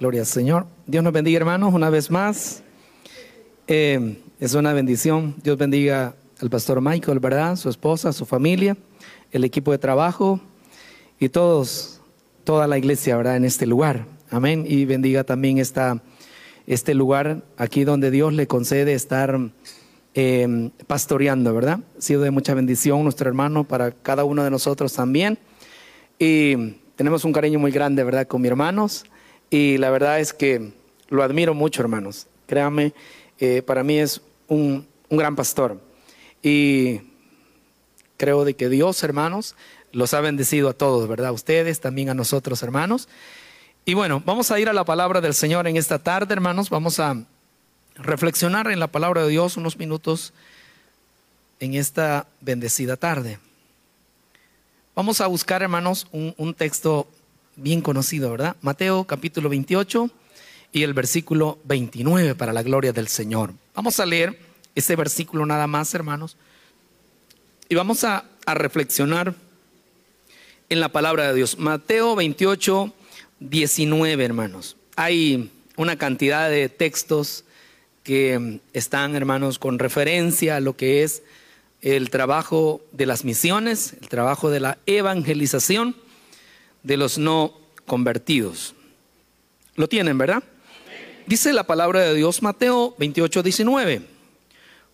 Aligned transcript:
Gloria 0.00 0.22
al 0.22 0.26
Señor. 0.26 0.66
Dios 0.86 1.04
nos 1.04 1.12
bendiga, 1.12 1.36
hermanos, 1.36 1.72
una 1.72 1.88
vez 1.88 2.10
más. 2.10 2.64
Eh, 3.68 4.18
es 4.40 4.54
una 4.54 4.72
bendición. 4.72 5.36
Dios 5.44 5.56
bendiga 5.56 6.16
al 6.40 6.50
pastor 6.50 6.80
Michael, 6.80 7.20
¿verdad? 7.20 7.54
Su 7.54 7.68
esposa, 7.68 8.12
su 8.12 8.26
familia, 8.26 8.76
el 9.30 9.44
equipo 9.44 9.70
de 9.70 9.78
trabajo 9.78 10.40
y 11.20 11.28
todos, 11.28 12.00
toda 12.42 12.66
la 12.66 12.76
iglesia, 12.76 13.16
¿verdad? 13.16 13.36
En 13.36 13.44
este 13.44 13.66
lugar. 13.66 14.04
Amén. 14.30 14.64
Y 14.66 14.84
bendiga 14.84 15.22
también 15.22 15.58
esta, 15.58 16.02
este 16.66 16.92
lugar 16.92 17.44
aquí 17.56 17.84
donde 17.84 18.10
Dios 18.10 18.32
le 18.32 18.48
concede 18.48 18.94
estar 18.94 19.38
eh, 20.14 20.70
pastoreando, 20.88 21.54
¿verdad? 21.54 21.78
Ha 21.96 22.00
sido 22.00 22.22
de 22.22 22.32
mucha 22.32 22.52
bendición 22.54 23.04
nuestro 23.04 23.28
hermano 23.28 23.62
para 23.62 23.92
cada 23.92 24.24
uno 24.24 24.42
de 24.42 24.50
nosotros 24.50 24.92
también. 24.92 25.38
Y 26.18 26.74
tenemos 26.96 27.24
un 27.24 27.32
cariño 27.32 27.60
muy 27.60 27.70
grande, 27.70 28.02
¿verdad? 28.02 28.26
Con 28.26 28.42
mis 28.42 28.50
hermanos. 28.50 29.04
Y 29.54 29.78
la 29.78 29.90
verdad 29.90 30.18
es 30.18 30.32
que 30.32 30.72
lo 31.10 31.22
admiro 31.22 31.54
mucho, 31.54 31.80
hermanos. 31.80 32.26
Créanme, 32.48 32.92
eh, 33.38 33.62
para 33.62 33.84
mí 33.84 34.00
es 34.00 34.20
un, 34.48 34.84
un, 35.08 35.16
gran 35.16 35.36
pastor. 35.36 35.80
Y 36.42 37.02
creo 38.16 38.44
de 38.44 38.54
que 38.54 38.68
Dios, 38.68 39.04
hermanos, 39.04 39.54
los 39.92 40.12
ha 40.12 40.20
bendecido 40.20 40.68
a 40.68 40.72
todos, 40.72 41.06
¿verdad? 41.06 41.28
A 41.28 41.32
ustedes, 41.32 41.78
también 41.78 42.10
a 42.10 42.14
nosotros, 42.14 42.64
hermanos. 42.64 43.08
Y 43.84 43.94
bueno, 43.94 44.20
vamos 44.26 44.50
a 44.50 44.58
ir 44.58 44.68
a 44.68 44.72
la 44.72 44.84
palabra 44.84 45.20
del 45.20 45.34
Señor 45.34 45.68
en 45.68 45.76
esta 45.76 46.00
tarde, 46.00 46.34
hermanos. 46.34 46.68
Vamos 46.68 46.98
a 46.98 47.24
reflexionar 47.94 48.72
en 48.72 48.80
la 48.80 48.88
palabra 48.88 49.22
de 49.22 49.28
Dios 49.28 49.56
unos 49.56 49.78
minutos 49.78 50.32
en 51.60 51.74
esta 51.74 52.26
bendecida 52.40 52.96
tarde. 52.96 53.38
Vamos 54.96 55.20
a 55.20 55.28
buscar, 55.28 55.62
hermanos, 55.62 56.08
un, 56.10 56.34
un 56.38 56.54
texto 56.54 57.06
bien 57.56 57.80
conocido, 57.80 58.30
¿verdad? 58.30 58.56
Mateo 58.62 59.04
capítulo 59.04 59.48
28 59.48 60.10
y 60.72 60.82
el 60.82 60.94
versículo 60.94 61.58
29 61.64 62.34
para 62.34 62.52
la 62.52 62.62
gloria 62.62 62.92
del 62.92 63.08
Señor. 63.08 63.52
Vamos 63.74 64.00
a 64.00 64.06
leer 64.06 64.38
ese 64.74 64.96
versículo 64.96 65.46
nada 65.46 65.66
más, 65.66 65.94
hermanos, 65.94 66.36
y 67.68 67.74
vamos 67.74 68.04
a, 68.04 68.24
a 68.46 68.54
reflexionar 68.54 69.34
en 70.68 70.80
la 70.80 70.90
palabra 70.90 71.28
de 71.28 71.34
Dios. 71.34 71.58
Mateo 71.58 72.16
28, 72.16 72.92
19, 73.40 74.24
hermanos. 74.24 74.76
Hay 74.96 75.50
una 75.76 75.96
cantidad 75.96 76.50
de 76.50 76.68
textos 76.68 77.44
que 78.02 78.60
están, 78.72 79.14
hermanos, 79.14 79.58
con 79.58 79.78
referencia 79.78 80.56
a 80.56 80.60
lo 80.60 80.76
que 80.76 81.02
es 81.02 81.22
el 81.80 82.10
trabajo 82.10 82.80
de 82.92 83.06
las 83.06 83.24
misiones, 83.24 83.94
el 84.00 84.08
trabajo 84.08 84.50
de 84.50 84.60
la 84.60 84.78
evangelización 84.86 85.96
de 86.84 86.96
los 86.96 87.18
no 87.18 87.58
convertidos. 87.86 88.74
Lo 89.74 89.88
tienen, 89.88 90.16
¿verdad? 90.16 90.44
Dice 91.26 91.52
la 91.52 91.64
palabra 91.64 92.02
de 92.02 92.14
Dios 92.14 92.42
Mateo 92.42 92.94
28, 92.98 93.42
19. 93.42 94.02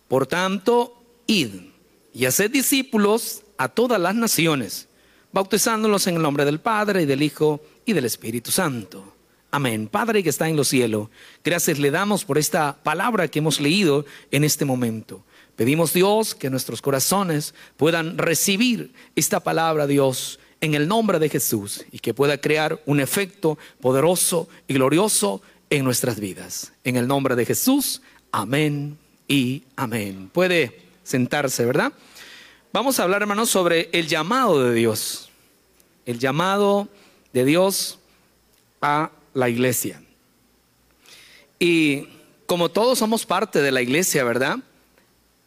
Por 0.07 0.25
tanto, 0.25 1.03
id 1.27 1.51
y 2.13 2.25
haced 2.25 2.49
discípulos 2.49 3.43
a 3.57 3.69
todas 3.69 3.99
las 4.01 4.15
naciones, 4.15 4.87
bautizándolos 5.31 6.07
en 6.07 6.15
el 6.15 6.21
nombre 6.21 6.45
del 6.45 6.59
Padre 6.59 7.03
y 7.03 7.05
del 7.05 7.21
Hijo 7.21 7.61
y 7.85 7.93
del 7.93 8.05
Espíritu 8.05 8.49
Santo. 8.49 9.15
Amén. 9.51 9.87
Padre 9.87 10.23
que 10.23 10.29
está 10.29 10.47
en 10.47 10.55
los 10.55 10.69
cielos, 10.69 11.09
gracias 11.43 11.77
le 11.77 11.91
damos 11.91 12.23
por 12.23 12.37
esta 12.37 12.77
palabra 12.81 13.27
que 13.27 13.39
hemos 13.39 13.59
leído 13.59 14.05
en 14.31 14.45
este 14.45 14.63
momento. 14.63 15.23
Pedimos 15.57 15.93
Dios 15.93 16.33
que 16.33 16.49
nuestros 16.49 16.81
corazones 16.81 17.53
puedan 17.75 18.17
recibir 18.17 18.93
esta 19.15 19.41
palabra, 19.41 19.87
Dios, 19.87 20.39
en 20.61 20.75
el 20.75 20.87
nombre 20.87 21.19
de 21.19 21.27
Jesús 21.27 21.85
y 21.91 21.99
que 21.99 22.13
pueda 22.13 22.39
crear 22.39 22.81
un 22.85 22.99
efecto 22.99 23.57
poderoso 23.81 24.47
y 24.67 24.75
glorioso 24.75 25.41
en 25.71 25.83
nuestras 25.83 26.19
vidas. 26.19 26.71
En 26.83 26.95
el 26.95 27.07
nombre 27.07 27.35
de 27.35 27.45
Jesús, 27.45 28.01
amén 28.31 28.97
y 29.27 29.63
amén. 29.75 30.29
Puede 30.31 30.79
sentarse, 31.03 31.65
¿verdad? 31.65 31.91
Vamos 32.71 32.99
a 32.99 33.03
hablar, 33.03 33.21
hermanos, 33.21 33.49
sobre 33.49 33.89
el 33.91 34.07
llamado 34.07 34.63
de 34.63 34.73
Dios. 34.73 35.29
El 36.05 36.19
llamado 36.19 36.87
de 37.33 37.43
Dios 37.43 37.99
a 38.81 39.11
la 39.33 39.49
iglesia. 39.49 40.01
Y 41.59 42.07
como 42.45 42.69
todos 42.69 42.99
somos 42.99 43.25
parte 43.25 43.61
de 43.61 43.71
la 43.71 43.81
iglesia, 43.81 44.23
¿verdad? 44.23 44.59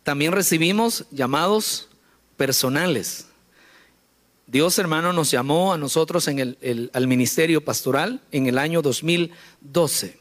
También 0.02 0.32
recibimos 0.32 1.06
llamados 1.10 1.88
personales. 2.36 3.26
Dios 4.46 4.78
hermano 4.78 5.14
nos 5.14 5.30
llamó 5.30 5.72
a 5.72 5.78
nosotros 5.78 6.28
en 6.28 6.38
el, 6.38 6.90
al 6.92 7.06
ministerio 7.06 7.64
pastoral 7.64 8.20
en 8.30 8.46
el 8.46 8.58
año 8.58 8.82
2012. 8.82 10.18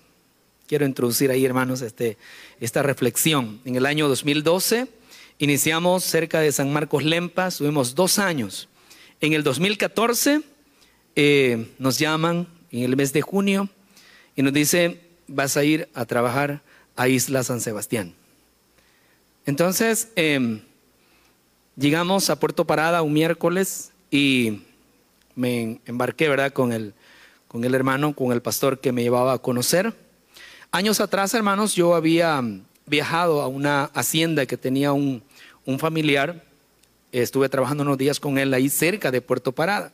Quiero 0.66 0.86
introducir 0.86 1.30
ahí 1.30 1.44
hermanos 1.44 1.82
este, 1.82 2.18
esta 2.62 2.82
reflexión. 2.84 3.60
En 3.66 3.76
el 3.76 3.86
año 3.86 4.08
2012 4.08 4.88
iniciamos 5.40 6.06
cerca 6.06 6.40
de 6.40 6.54
San 6.54 6.72
Marcos 6.72 7.04
Lempa, 7.04 7.48
estuvimos 7.48 7.96
dos 7.96 8.18
años. 8.18 8.70
En 9.20 9.34
el 9.34 9.44
2014 9.44 10.42
eh, 11.18 11.68
nos 11.78 12.00
llaman 12.00 12.48
en 12.72 12.84
el 12.84 12.96
mes 12.96 13.12
de 13.12 13.22
junio 13.22 13.70
y 14.38 14.42
nos 14.42 14.54
dicen 14.54 15.02
vas 15.28 15.58
a 15.58 15.66
ir 15.66 15.90
a 15.94 16.06
trabajar 16.06 16.62
a 16.96 17.10
Isla 17.10 17.44
San 17.44 17.60
Sebastián. 17.60 18.14
Entonces 19.46 20.08
eh, 20.16 20.62
llegamos 21.76 22.30
a 22.30 22.40
Puerto 22.40 22.66
Parada 22.66 23.02
un 23.02 23.12
miércoles 23.12 23.93
y 24.14 24.62
me 25.34 25.80
embarqué, 25.88 26.30
¿verdad?, 26.30 26.54
con 26.54 26.72
el, 26.72 26.94
con 27.48 27.64
el 27.64 27.74
hermano, 27.74 28.14
con 28.14 28.32
el 28.32 28.44
pastor 28.44 28.80
que 28.80 28.92
me 28.92 29.02
llevaba 29.02 29.34
a 29.34 29.40
conocer. 29.40 29.92
Años 30.72 31.00
atrás, 31.00 31.34
hermanos, 31.34 31.74
yo 31.74 31.96
había 31.96 32.44
viajado 32.86 33.42
a 33.42 33.48
una 33.48 33.86
hacienda 33.86 34.46
que 34.46 34.56
tenía 34.56 34.94
un, 34.94 35.24
un 35.66 35.80
familiar. 35.80 36.46
Estuve 37.12 37.50
trabajando 37.50 37.82
unos 37.82 37.98
días 37.98 38.20
con 38.20 38.38
él 38.38 38.54
ahí 38.54 38.70
cerca 38.70 39.10
de 39.10 39.20
Puerto 39.20 39.52
Parada. 39.52 39.92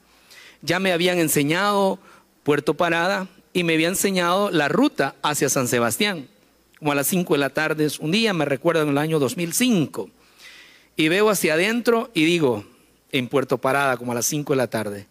Ya 0.62 0.79
me 0.79 0.91
habían 0.91 1.18
enseñado 1.18 1.97
Puerto 2.44 2.74
Parada 2.74 3.29
y 3.53 3.63
me 3.63 3.75
había 3.75 3.88
enseñado 3.88 4.52
la 4.52 4.68
ruta 4.68 5.16
hacia 5.22 5.47
San 5.47 5.69
Sebastián, 5.69 6.28
como 6.78 6.91
a 6.91 6.96
las 6.96 7.08
5 7.08 7.35
de 7.35 7.40
la 7.40 7.52
tarde. 7.52 7.88
Un 8.02 8.12
día, 8.12 8.34
me 8.34 8.44
recuerdo, 8.44 8.81
en 8.81 8.90
el 8.90 8.97
año 8.97 9.18
2005. 9.18 10.09
Y 10.97 11.08
veo 11.08 11.29
hacia 11.29 11.53
adentro 11.53 12.12
y 12.13 12.25
digo, 12.25 12.66
en 13.12 13.28
Puerto 13.28 13.58
Parada, 13.58 13.97
como 13.97 14.12
a 14.12 14.16
las 14.16 14.25
5 14.25 14.53
de 14.53 14.58
la 14.58 14.70
tarde. 14.70 15.08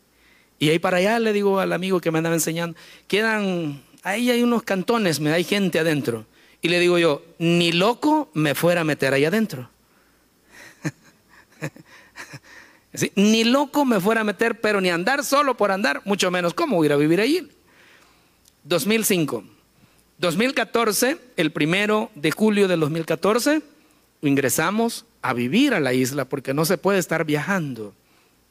Y 0.59 0.71
ahí 0.71 0.79
para 0.79 0.99
allá 0.99 1.19
le 1.19 1.33
digo 1.33 1.61
al 1.61 1.73
amigo 1.73 2.01
que 2.01 2.11
me 2.11 2.19
andaba 2.19 2.35
enseñando, 2.35 2.77
quedan, 3.07 3.83
ahí 4.03 4.31
hay 4.31 4.43
unos 4.43 4.63
cantones, 4.63 5.21
me 5.21 5.33
hay 5.33 5.45
gente 5.45 5.79
adentro. 5.79 6.27
Y 6.61 6.69
le 6.69 6.81
digo 6.81 6.99
yo, 6.99 7.23
ni 7.39 7.73
loco 7.73 8.31
me 8.35 8.55
fuera 8.55 8.81
a 8.81 8.85
meter 8.85 9.15
ahí 9.15 9.25
adentro. 9.25 9.71
ni 13.15 13.45
loco 13.45 13.85
me 13.85 14.01
fuera 14.01 14.23
a 14.23 14.25
meter, 14.25 14.61
pero 14.61 14.81
ni 14.81 14.91
andar 14.91 15.25
solo 15.25 15.57
por 15.57 15.71
andar, 15.71 16.03
mucho 16.05 16.31
menos 16.31 16.55
cómo 16.55 16.85
ir 16.85 16.93
a 16.93 16.97
vivir 16.97 17.21
allí. 17.21 17.49
2005. 18.65 19.45
2014, 20.19 21.19
el 21.37 21.53
primero 21.53 22.11
de 22.17 22.33
julio 22.33 22.67
del 22.67 22.81
2014, 22.81 23.63
ingresamos 24.23 25.05
a 25.23 25.33
vivir 25.33 25.75
a 25.75 25.81
la 25.81 25.93
isla 25.93 26.25
porque 26.25 26.55
no 26.55 26.65
se 26.65 26.79
puede 26.79 26.99
estar 26.99 27.25
viajando 27.25 27.95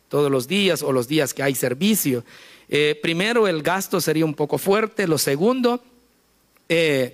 todos 0.10 0.32
los 0.32 0.48
días 0.48 0.84
o 0.84 0.92
los 0.92 1.08
días 1.08 1.34
que 1.34 1.44
hay 1.44 1.56
servicio. 1.56 2.24
Eh, 2.70 3.00
primero, 3.02 3.48
el 3.48 3.62
gasto 3.62 4.02
sería 4.02 4.26
un 4.26 4.34
poco 4.34 4.58
fuerte. 4.58 5.08
Lo 5.08 5.18
segundo, 5.18 5.82
eh, 6.70 7.14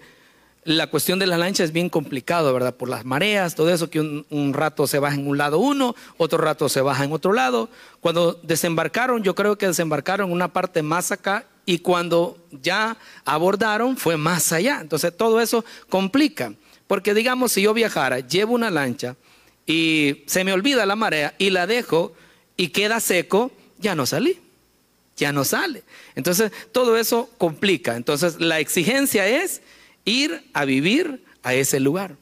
la 0.63 0.87
cuestión 0.87 1.19
de 1.19 1.27
la 1.27 1.37
lancha 1.37 1.63
es 1.63 1.71
bien 1.71 1.89
complicado, 1.89 2.53
¿verdad? 2.53 2.75
Por 2.75 2.89
las 2.89 3.05
mareas, 3.05 3.55
todo 3.55 3.69
eso 3.71 3.89
que 3.89 3.99
un, 3.99 4.25
un, 4.29 4.53
rato 4.53 4.87
se 4.87 4.99
baja 4.99 5.15
en 5.15 5.27
un 5.27 5.37
lado 5.37 5.59
uno, 5.59 5.95
otro 6.17 6.37
rato 6.37 6.69
se 6.69 6.81
baja 6.81 7.03
en 7.03 7.11
otro 7.11 7.33
lado. 7.33 7.69
Cuando 7.99 8.39
desembarcaron, 8.43 9.23
yo 9.23 9.35
creo 9.35 9.57
que 9.57 9.67
desembarcaron 9.67 10.31
una 10.31 10.53
parte 10.53 10.81
más 10.81 11.11
acá 11.11 11.45
y 11.65 11.79
cuando 11.79 12.37
ya 12.51 12.97
abordaron 13.25 13.97
fue 13.97 14.17
más 14.17 14.51
allá. 14.51 14.79
Entonces 14.81 15.15
todo 15.15 15.41
eso 15.41 15.63
complica. 15.89 16.53
Porque 16.87 17.13
digamos, 17.13 17.51
si 17.53 17.61
yo 17.61 17.73
viajara, 17.73 18.19
llevo 18.19 18.53
una 18.53 18.69
lancha 18.69 19.15
y 19.65 20.23
se 20.25 20.43
me 20.43 20.53
olvida 20.53 20.85
la 20.85 20.95
marea 20.95 21.35
y 21.37 21.49
la 21.49 21.67
dejo 21.67 22.13
y 22.57 22.69
queda 22.69 22.99
seco, 22.99 23.51
ya 23.79 23.95
no 23.95 24.05
salí, 24.05 24.39
ya 25.17 25.31
no 25.31 25.43
sale. 25.43 25.83
Entonces, 26.15 26.51
todo 26.71 26.97
eso 26.97 27.29
complica. 27.37 27.95
Entonces, 27.95 28.39
la 28.39 28.59
exigencia 28.59 29.27
es 29.27 29.61
ir 30.05 30.43
a 30.53 30.65
vivir 30.65 31.23
a 31.43 31.53
ese 31.53 31.79
lugar. 31.79 32.15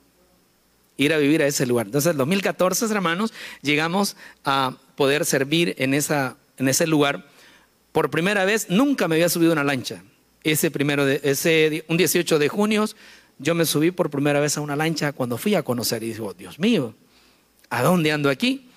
Ir 0.97 1.13
a 1.13 1.17
vivir 1.17 1.41
a 1.41 1.47
ese 1.47 1.65
lugar. 1.65 1.87
Entonces, 1.87 2.11
en 2.11 2.17
2014, 2.17 2.85
hermanos, 2.85 3.33
llegamos 3.61 4.15
a 4.43 4.77
poder 4.95 5.25
servir 5.25 5.75
en, 5.79 5.93
esa, 5.93 6.37
en 6.57 6.67
ese 6.67 6.85
lugar. 6.85 7.27
Por 7.91 8.09
primera 8.11 8.45
vez, 8.45 8.69
nunca 8.69 9.07
me 9.07 9.15
había 9.15 9.29
subido 9.29 9.51
una 9.51 9.63
lancha. 9.63 10.03
Ese 10.43 10.71
primero 10.71 11.05
de, 11.05 11.21
ese, 11.23 11.85
un 11.87 11.97
18 11.97 12.39
de 12.39 12.49
junio, 12.49 12.85
yo 13.39 13.55
me 13.55 13.65
subí 13.65 13.91
por 13.91 14.09
primera 14.09 14.39
vez 14.39 14.57
a 14.57 14.61
una 14.61 14.75
lancha 14.75 15.11
cuando 15.11 15.37
fui 15.37 15.55
a 15.55 15.63
conocer 15.63 16.03
y 16.03 16.13
digo, 16.13 16.33
Dios 16.33 16.59
mío, 16.59 16.95
¿a 17.71 17.81
dónde 17.81 18.11
ando 18.11 18.29
aquí? 18.29 18.67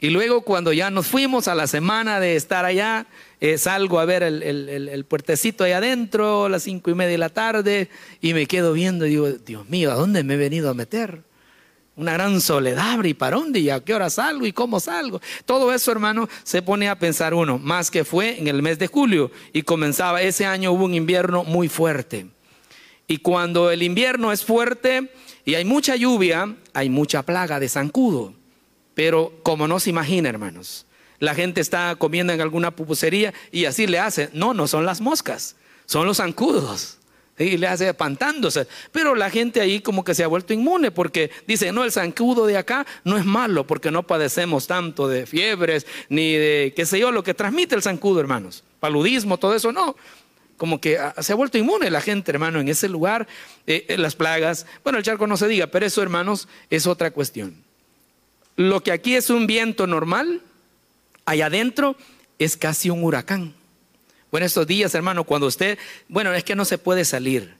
Y 0.00 0.10
luego 0.10 0.42
cuando 0.42 0.72
ya 0.72 0.90
nos 0.90 1.06
fuimos 1.08 1.48
a 1.48 1.54
la 1.54 1.66
semana 1.66 2.20
de 2.20 2.36
estar 2.36 2.64
allá, 2.64 3.06
eh, 3.40 3.58
salgo 3.58 3.98
a 3.98 4.04
ver 4.04 4.22
el, 4.22 5.04
puertecito 5.08 5.64
ahí 5.64 5.72
adentro, 5.72 6.46
a 6.46 6.48
las 6.48 6.62
cinco 6.62 6.90
y 6.90 6.94
media 6.94 7.12
de 7.12 7.18
la 7.18 7.28
tarde, 7.30 7.90
y 8.20 8.32
me 8.32 8.46
quedo 8.46 8.72
viendo 8.72 9.06
y 9.06 9.10
digo, 9.10 9.28
Dios 9.28 9.68
mío, 9.68 9.90
¿a 9.92 9.94
dónde 9.96 10.22
me 10.22 10.34
he 10.34 10.36
venido 10.36 10.70
a 10.70 10.74
meter? 10.74 11.22
Una 11.96 12.12
gran 12.12 12.40
soledad, 12.40 13.02
¿y 13.02 13.14
para 13.14 13.36
dónde? 13.36 13.58
¿Y 13.58 13.70
a 13.70 13.80
qué 13.80 13.92
hora 13.92 14.08
salgo? 14.08 14.46
¿Y 14.46 14.52
cómo 14.52 14.78
salgo? 14.78 15.20
Todo 15.44 15.74
eso, 15.74 15.90
hermano, 15.90 16.28
se 16.44 16.62
pone 16.62 16.88
a 16.88 16.96
pensar 16.96 17.34
uno, 17.34 17.58
más 17.58 17.90
que 17.90 18.04
fue 18.04 18.38
en 18.38 18.46
el 18.46 18.62
mes 18.62 18.78
de 18.78 18.86
julio 18.86 19.32
y 19.52 19.62
comenzaba, 19.62 20.22
ese 20.22 20.46
año 20.46 20.70
hubo 20.70 20.84
un 20.84 20.94
invierno 20.94 21.42
muy 21.42 21.68
fuerte. 21.68 22.28
Y 23.08 23.18
cuando 23.18 23.72
el 23.72 23.82
invierno 23.82 24.30
es 24.30 24.44
fuerte 24.44 25.10
y 25.48 25.54
hay 25.54 25.64
mucha 25.64 25.96
lluvia, 25.96 26.54
hay 26.74 26.90
mucha 26.90 27.22
plaga 27.22 27.58
de 27.58 27.70
zancudo. 27.70 28.34
Pero 28.92 29.32
como 29.42 29.66
no 29.66 29.80
se 29.80 29.88
imagina, 29.88 30.28
hermanos, 30.28 30.84
la 31.20 31.34
gente 31.34 31.62
está 31.62 31.96
comiendo 31.96 32.34
en 32.34 32.42
alguna 32.42 32.70
pupusería 32.70 33.32
y 33.50 33.64
así 33.64 33.86
le 33.86 33.98
hace. 33.98 34.28
No, 34.34 34.52
no 34.52 34.68
son 34.68 34.84
las 34.84 35.00
moscas, 35.00 35.56
son 35.86 36.06
los 36.06 36.18
zancudos. 36.18 36.98
Y 37.38 37.56
le 37.56 37.66
hace 37.66 37.88
espantándose. 37.88 38.66
Pero 38.92 39.14
la 39.14 39.30
gente 39.30 39.62
ahí 39.62 39.80
como 39.80 40.04
que 40.04 40.14
se 40.14 40.22
ha 40.22 40.26
vuelto 40.26 40.52
inmune 40.52 40.90
porque 40.90 41.30
dice, 41.46 41.72
no, 41.72 41.82
el 41.82 41.92
zancudo 41.92 42.44
de 42.44 42.58
acá 42.58 42.86
no 43.04 43.16
es 43.16 43.24
malo 43.24 43.66
porque 43.66 43.90
no 43.90 44.02
padecemos 44.02 44.66
tanto 44.66 45.08
de 45.08 45.24
fiebres 45.24 45.86
ni 46.10 46.34
de, 46.34 46.74
qué 46.76 46.84
sé 46.84 46.98
yo, 46.98 47.10
lo 47.10 47.22
que 47.22 47.32
transmite 47.32 47.74
el 47.74 47.82
zancudo, 47.82 48.20
hermanos. 48.20 48.64
Paludismo, 48.80 49.38
todo 49.38 49.54
eso, 49.54 49.72
no. 49.72 49.96
Como 50.58 50.80
que 50.80 50.98
ah, 50.98 51.14
se 51.20 51.32
ha 51.32 51.36
vuelto 51.36 51.56
inmune 51.56 51.88
la 51.88 52.02
gente, 52.02 52.30
hermano, 52.30 52.60
en 52.60 52.68
ese 52.68 52.90
lugar, 52.90 53.26
eh, 53.66 53.96
las 53.96 54.14
plagas. 54.14 54.66
Bueno, 54.84 54.98
el 54.98 55.04
charco 55.04 55.26
no 55.26 55.38
se 55.38 55.48
diga, 55.48 55.68
pero 55.68 55.86
eso, 55.86 56.02
hermanos, 56.02 56.48
es 56.68 56.86
otra 56.86 57.10
cuestión. 57.10 57.56
Lo 58.56 58.82
que 58.82 58.92
aquí 58.92 59.14
es 59.14 59.30
un 59.30 59.46
viento 59.46 59.86
normal, 59.86 60.42
allá 61.24 61.46
adentro 61.46 61.96
es 62.38 62.58
casi 62.58 62.90
un 62.90 63.02
huracán. 63.02 63.54
Bueno, 64.30 64.46
estos 64.46 64.66
días, 64.66 64.94
hermano, 64.94 65.24
cuando 65.24 65.46
usted, 65.46 65.78
bueno, 66.08 66.34
es 66.34 66.44
que 66.44 66.54
no 66.54 66.66
se 66.66 66.76
puede 66.76 67.04
salir. 67.06 67.57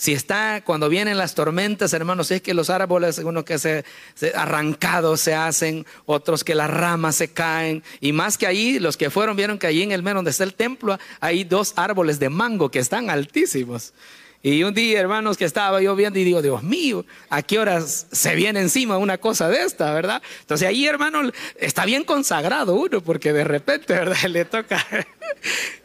Si 0.00 0.12
está, 0.12 0.62
cuando 0.64 0.88
vienen 0.88 1.18
las 1.18 1.34
tormentas, 1.34 1.92
hermanos, 1.92 2.30
es 2.30 2.40
que 2.40 2.54
los 2.54 2.70
árboles, 2.70 3.18
uno 3.18 3.44
que 3.44 3.58
se, 3.58 3.84
arrancados 4.32 5.20
se 5.20 5.34
hacen, 5.34 5.84
otros 6.06 6.44
que 6.44 6.54
las 6.54 6.70
ramas 6.70 7.16
se 7.16 7.32
caen, 7.32 7.82
y 8.00 8.12
más 8.12 8.38
que 8.38 8.46
ahí, 8.46 8.78
los 8.78 8.96
que 8.96 9.10
fueron 9.10 9.36
vieron 9.36 9.58
que 9.58 9.66
allí 9.66 9.82
en 9.82 9.90
el 9.90 10.04
medio 10.04 10.14
donde 10.14 10.30
está 10.30 10.44
el 10.44 10.54
templo 10.54 10.96
hay 11.18 11.42
dos 11.42 11.72
árboles 11.74 12.20
de 12.20 12.28
mango 12.28 12.70
que 12.70 12.78
están 12.78 13.10
altísimos. 13.10 13.92
Y 14.40 14.62
un 14.62 14.72
día, 14.72 15.00
hermanos, 15.00 15.36
que 15.36 15.44
estaba 15.44 15.82
yo 15.82 15.96
viendo 15.96 16.16
y 16.20 16.22
digo, 16.22 16.42
Dios 16.42 16.62
mío, 16.62 17.04
¿a 17.28 17.42
qué 17.42 17.58
horas 17.58 18.06
se 18.12 18.36
viene 18.36 18.60
encima 18.60 18.98
una 18.98 19.18
cosa 19.18 19.48
de 19.48 19.64
esta, 19.64 19.92
verdad? 19.92 20.22
Entonces 20.42 20.68
ahí, 20.68 20.86
hermano, 20.86 21.32
está 21.56 21.84
bien 21.84 22.04
consagrado 22.04 22.76
uno, 22.76 23.00
porque 23.00 23.32
de 23.32 23.42
repente, 23.42 23.94
¿verdad? 23.94 24.28
Le 24.28 24.44
toca. 24.44 24.86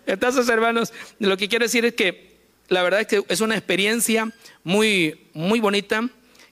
Entonces, 0.06 0.48
hermanos, 0.50 0.94
lo 1.18 1.36
que 1.36 1.50
quiero 1.50 1.65
decir 1.65 1.83
es 1.83 1.95
que 1.95 2.33
la 2.74 2.84
verdad 2.84 3.02
es 3.02 3.08
que 3.08 3.24
es 3.30 3.42
una 3.42 3.56
experiencia 3.56 4.31
muy, 4.64 5.28
muy 5.34 5.60
bonita. 5.60 6.10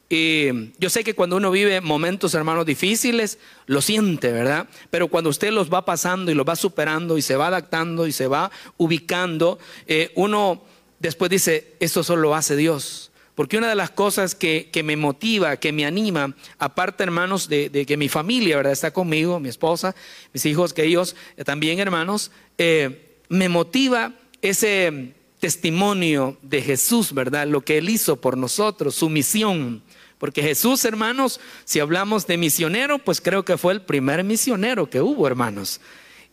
Y 0.08 0.74
yo 0.78 0.90
sé 0.90 1.04
que 1.04 1.14
cuando 1.14 1.38
uno 1.38 1.52
vive 1.52 1.80
momentos, 1.80 2.34
hermanos, 2.34 2.66
difíciles, 2.66 3.40
lo 3.66 3.82
siente, 3.82 4.32
¿verdad? 4.32 4.68
Pero 4.90 5.08
cuando 5.08 5.30
usted 5.30 5.52
los 5.52 5.72
va 5.72 5.86
pasando 5.86 6.32
y 6.32 6.36
los 6.36 6.46
va 6.46 6.56
superando 6.56 7.18
y 7.18 7.22
se 7.22 7.38
va 7.38 7.48
adaptando 7.48 8.08
y 8.08 8.12
se 8.12 8.28
va 8.28 8.52
ubicando, 8.78 9.58
eh, 9.88 10.12
uno 10.16 10.62
después 11.00 11.32
dice, 11.32 11.76
esto 11.80 12.04
solo 12.04 12.36
hace 12.36 12.56
Dios. 12.56 13.12
Porque 13.36 13.58
una 13.58 13.70
de 13.70 13.76
las 13.76 13.90
cosas 13.90 14.36
que, 14.36 14.70
me 14.84 14.98
motiva, 14.98 15.56
que 15.56 15.72
me 15.72 15.86
anima, 15.86 16.36
aparte 16.60 17.04
hermanos 17.04 17.48
de, 17.48 17.86
que 17.88 17.96
mi 17.96 18.10
familia, 18.10 18.58
¿verdad? 18.58 18.74
Está 18.74 18.92
conmigo, 18.92 19.40
mi 19.40 19.48
esposa, 19.48 19.96
mis 20.34 20.46
hijos, 20.46 20.74
que 20.74 20.84
ellos 20.84 21.16
eh, 21.38 21.46
también 21.46 21.80
hermanos, 21.80 22.32
eh, 22.58 23.18
me 23.30 23.48
motiva 23.48 24.12
ese 24.42 25.14
testimonio 25.42 26.38
de 26.42 26.62
Jesús, 26.62 27.14
¿verdad? 27.14 27.48
Lo 27.48 27.60
que 27.60 27.78
Él 27.80 27.90
hizo 27.90 28.16
por 28.16 28.38
nosotros, 28.38 28.96
su 28.96 29.10
misión. 29.10 29.84
Porque 30.18 30.42
Jesús, 30.42 30.86
hermanos, 30.86 31.42
si 31.66 31.82
hablamos 31.82 32.26
de 32.28 32.38
misionero, 32.38 33.00
pues 33.00 33.20
creo 33.20 33.44
que 33.44 33.58
fue 33.58 33.74
el 33.74 33.82
primer 33.82 34.24
misionero 34.24 34.90
que 34.90 35.02
hubo, 35.02 35.28
hermanos. 35.28 35.82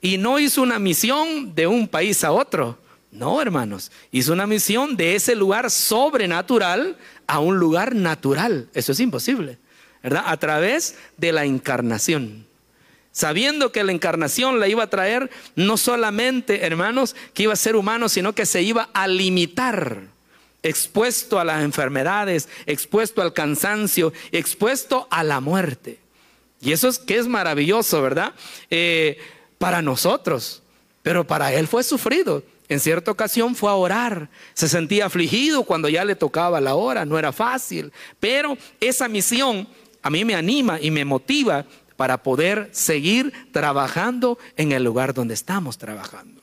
Y 0.00 0.18
no 0.18 0.38
hizo 0.38 0.62
una 0.62 0.78
misión 0.78 1.56
de 1.56 1.66
un 1.66 1.88
país 1.88 2.22
a 2.22 2.30
otro 2.30 2.78
no, 3.10 3.40
hermanos, 3.40 3.90
hizo 4.12 4.32
una 4.32 4.46
misión 4.46 4.96
de 4.96 5.14
ese 5.14 5.34
lugar 5.34 5.70
sobrenatural 5.70 6.98
a 7.26 7.40
un 7.40 7.58
lugar 7.58 7.94
natural. 7.94 8.68
Eso 8.74 8.92
es 8.92 9.00
imposible, 9.00 9.58
¿verdad? 10.02 10.24
A 10.26 10.36
través 10.36 10.96
de 11.16 11.32
la 11.32 11.44
encarnación. 11.44 12.46
Sabiendo 13.18 13.72
que 13.72 13.82
la 13.82 13.90
encarnación 13.90 14.60
la 14.60 14.68
iba 14.68 14.84
a 14.84 14.90
traer 14.90 15.28
no 15.56 15.76
solamente, 15.76 16.64
hermanos, 16.64 17.16
que 17.34 17.42
iba 17.42 17.52
a 17.52 17.56
ser 17.56 17.74
humano, 17.74 18.08
sino 18.08 18.32
que 18.32 18.46
se 18.46 18.62
iba 18.62 18.90
a 18.92 19.08
limitar, 19.08 20.02
expuesto 20.62 21.40
a 21.40 21.44
las 21.44 21.64
enfermedades, 21.64 22.48
expuesto 22.64 23.20
al 23.20 23.32
cansancio, 23.32 24.12
expuesto 24.30 25.08
a 25.10 25.24
la 25.24 25.40
muerte. 25.40 25.98
Y 26.60 26.70
eso 26.70 26.86
es 26.86 27.00
que 27.00 27.16
es 27.16 27.26
maravilloso, 27.26 28.00
¿verdad? 28.00 28.34
Eh, 28.70 29.18
para 29.58 29.82
nosotros, 29.82 30.62
pero 31.02 31.26
para 31.26 31.52
él 31.52 31.66
fue 31.66 31.82
sufrido. 31.82 32.44
En 32.68 32.78
cierta 32.78 33.10
ocasión 33.10 33.56
fue 33.56 33.72
a 33.72 33.74
orar, 33.74 34.28
se 34.54 34.68
sentía 34.68 35.06
afligido 35.06 35.64
cuando 35.64 35.88
ya 35.88 36.04
le 36.04 36.14
tocaba 36.14 36.60
la 36.60 36.76
hora, 36.76 37.04
no 37.04 37.18
era 37.18 37.32
fácil, 37.32 37.92
pero 38.20 38.56
esa 38.78 39.08
misión 39.08 39.66
a 40.02 40.08
mí 40.08 40.24
me 40.24 40.36
anima 40.36 40.80
y 40.80 40.92
me 40.92 41.04
motiva 41.04 41.66
para 41.98 42.22
poder 42.22 42.68
seguir 42.70 43.32
trabajando 43.50 44.38
en 44.56 44.70
el 44.70 44.84
lugar 44.84 45.14
donde 45.14 45.34
estamos 45.34 45.78
trabajando. 45.78 46.40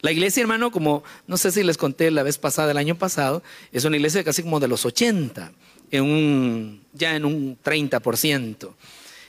La 0.00 0.10
iglesia, 0.10 0.40
hermano, 0.40 0.72
como 0.72 1.04
no 1.28 1.36
sé 1.36 1.52
si 1.52 1.62
les 1.62 1.78
conté 1.78 2.10
la 2.10 2.24
vez 2.24 2.38
pasada, 2.38 2.72
el 2.72 2.76
año 2.76 2.96
pasado, 2.96 3.44
es 3.70 3.84
una 3.84 3.94
iglesia 3.94 4.24
casi 4.24 4.42
como 4.42 4.58
de 4.58 4.66
los 4.66 4.84
80, 4.84 5.52
en 5.92 6.02
un, 6.02 6.84
ya 6.92 7.14
en 7.14 7.24
un 7.24 7.56
30%. 7.62 8.70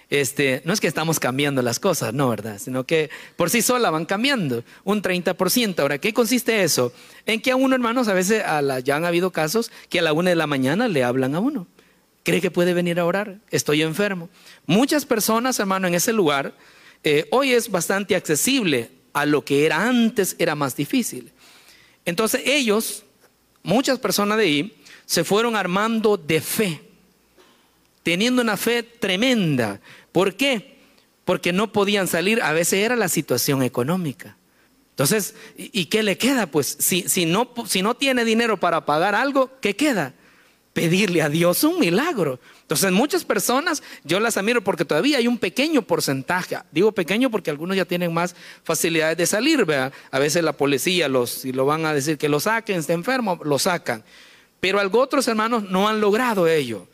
Este, 0.09 0.63
no 0.65 0.73
es 0.73 0.81
que 0.81 0.87
estamos 0.87 1.19
cambiando 1.19 1.61
las 1.61 1.79
cosas, 1.79 2.11
no, 2.11 2.29
¿verdad? 2.29 2.57
Sino 2.57 2.83
que 2.83 3.11
por 3.35 3.51
sí 3.51 3.61
sola 3.61 3.91
van 3.91 4.05
cambiando 4.05 4.63
un 4.83 5.03
30%. 5.03 5.79
Ahora, 5.79 5.99
¿qué 5.99 6.11
consiste 6.11 6.63
eso? 6.63 6.91
En 7.27 7.39
que 7.39 7.51
a 7.51 7.55
uno, 7.55 7.75
hermanos, 7.75 8.07
a 8.07 8.13
veces 8.13 8.43
ya 8.83 8.95
han 8.95 9.05
habido 9.05 9.29
casos 9.29 9.71
que 9.89 9.99
a 9.99 10.01
la 10.01 10.11
una 10.11 10.31
de 10.31 10.35
la 10.35 10.47
mañana 10.47 10.87
le 10.87 11.03
hablan 11.03 11.35
a 11.35 11.39
uno. 11.39 11.67
¿Cree 12.23 12.39
que 12.39 12.51
puede 12.51 12.73
venir 12.73 12.99
a 12.99 13.05
orar? 13.05 13.39
Estoy 13.51 13.81
enfermo. 13.81 14.29
Muchas 14.65 15.05
personas, 15.05 15.59
hermano, 15.59 15.87
en 15.87 15.93
ese 15.93 16.13
lugar, 16.13 16.55
eh, 17.03 17.27
hoy 17.31 17.51
es 17.51 17.69
bastante 17.69 18.15
accesible 18.15 18.89
a 19.11 19.25
lo 19.25 19.43
que 19.43 19.65
era 19.65 19.87
antes, 19.87 20.35
era 20.39 20.55
más 20.55 20.75
difícil. 20.75 21.31
Entonces 22.05 22.41
ellos, 22.45 23.03
muchas 23.61 23.99
personas 23.99 24.37
de 24.37 24.43
ahí, 24.43 24.77
se 25.05 25.25
fueron 25.25 25.55
armando 25.55 26.15
de 26.15 26.39
fe, 26.39 26.81
teniendo 28.03 28.41
una 28.41 28.55
fe 28.55 28.83
tremenda. 28.83 29.81
¿Por 30.13 30.35
qué? 30.35 30.77
Porque 31.25 31.51
no 31.51 31.71
podían 31.73 32.07
salir, 32.07 32.41
a 32.41 32.53
veces 32.53 32.85
era 32.85 32.95
la 32.95 33.09
situación 33.09 33.63
económica. 33.63 34.37
Entonces, 34.91 35.35
¿y, 35.57 35.85
qué 35.85 36.03
le 36.03 36.17
queda? 36.17 36.45
Pues 36.47 36.77
si, 36.79 37.25
no, 37.25 37.51
si 37.67 37.81
no 37.81 37.95
tiene 37.95 38.23
dinero 38.23 38.59
para 38.59 38.85
pagar 38.85 39.15
algo, 39.15 39.51
¿qué 39.59 39.75
queda? 39.75 40.13
Pedirle 40.73 41.21
a 41.21 41.29
Dios 41.29 41.63
un 41.63 41.79
milagro. 41.79 42.39
Entonces, 42.61 42.91
muchas 42.91 43.23
personas, 43.23 43.83
yo 44.03 44.19
las 44.19 44.37
admiro 44.37 44.63
porque 44.63 44.85
todavía 44.85 45.19
hay 45.19 45.27
un 45.27 45.37
pequeño 45.37 45.83
porcentaje. 45.83 46.57
Digo 46.71 46.91
pequeño 46.91 47.29
porque 47.29 47.51
algunos 47.51 47.77
ya 47.77 47.85
tienen 47.85 48.13
más 48.13 48.35
facilidades 48.63 49.15
de 49.17 49.25
salir. 49.27 49.65
¿vea? 49.65 49.91
A 50.11 50.19
veces 50.19 50.43
la 50.43 50.53
policía, 50.53 51.07
los, 51.07 51.29
si 51.29 51.53
lo 51.53 51.65
van 51.65 51.85
a 51.85 51.93
decir 51.93 52.17
que 52.17 52.27
lo 52.27 52.39
saquen, 52.39 52.79
está 52.79 52.93
enfermo, 52.93 53.39
lo 53.43 53.59
sacan. 53.59 54.03
Pero 54.59 54.79
algo 54.79 54.99
otros 54.99 55.27
hermanos 55.27 55.69
no 55.69 55.87
han 55.87 56.01
logrado 56.01 56.47
ello. 56.47 56.87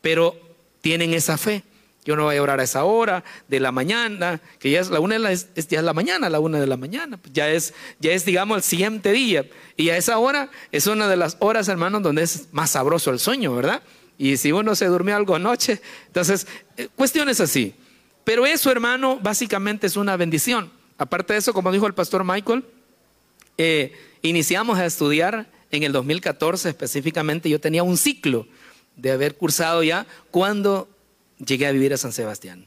Pero 0.00 0.36
tienen 0.80 1.14
esa 1.14 1.38
fe. 1.38 1.62
Yo 2.04 2.16
no 2.16 2.24
voy 2.24 2.36
a 2.36 2.42
orar 2.42 2.58
a 2.58 2.64
esa 2.64 2.84
hora 2.84 3.22
de 3.46 3.60
la 3.60 3.70
mañana, 3.70 4.40
que 4.58 4.70
ya 4.70 4.80
es 4.80 4.90
la 4.90 4.98
una 4.98 5.14
de 5.14 5.18
la, 5.20 5.32
es, 5.32 5.48
ya 5.54 5.78
es 5.78 5.84
la 5.84 5.92
mañana, 5.92 6.28
la 6.28 6.40
una 6.40 6.58
de 6.58 6.66
la 6.66 6.76
mañana, 6.76 7.16
pues 7.16 7.32
ya 7.32 7.48
es, 7.48 7.74
ya 8.00 8.10
es, 8.12 8.24
digamos, 8.24 8.56
el 8.56 8.62
siguiente 8.64 9.12
día. 9.12 9.46
Y 9.76 9.90
a 9.90 9.96
esa 9.96 10.18
hora 10.18 10.50
es 10.72 10.86
una 10.88 11.08
de 11.08 11.16
las 11.16 11.36
horas, 11.38 11.68
hermanos, 11.68 12.02
donde 12.02 12.22
es 12.22 12.48
más 12.50 12.70
sabroso 12.70 13.10
el 13.10 13.20
sueño, 13.20 13.54
¿verdad? 13.54 13.82
Y 14.18 14.36
si 14.36 14.50
uno 14.50 14.74
se 14.74 14.86
durmió 14.86 15.14
algo 15.14 15.36
anoche, 15.36 15.80
entonces, 16.08 16.46
eh, 16.76 16.88
cuestiones 16.96 17.40
así. 17.40 17.74
Pero 18.24 18.46
eso, 18.46 18.70
hermano, 18.70 19.18
básicamente 19.20 19.86
es 19.86 19.96
una 19.96 20.16
bendición. 20.16 20.70
Aparte 20.98 21.32
de 21.34 21.38
eso, 21.38 21.52
como 21.52 21.70
dijo 21.72 21.86
el 21.86 21.94
pastor 21.94 22.24
Michael, 22.24 22.64
eh, 23.58 23.92
iniciamos 24.22 24.78
a 24.78 24.86
estudiar 24.86 25.48
en 25.70 25.82
el 25.84 25.92
2014 25.92 26.68
específicamente. 26.68 27.48
Yo 27.48 27.60
tenía 27.60 27.82
un 27.82 27.96
ciclo 27.96 28.46
de 28.96 29.10
haber 29.10 29.36
cursado 29.36 29.82
ya 29.82 30.06
cuando 30.30 30.88
llegué 31.44 31.66
a 31.66 31.72
vivir 31.72 31.92
a 31.92 31.96
San 31.96 32.12
Sebastián. 32.12 32.66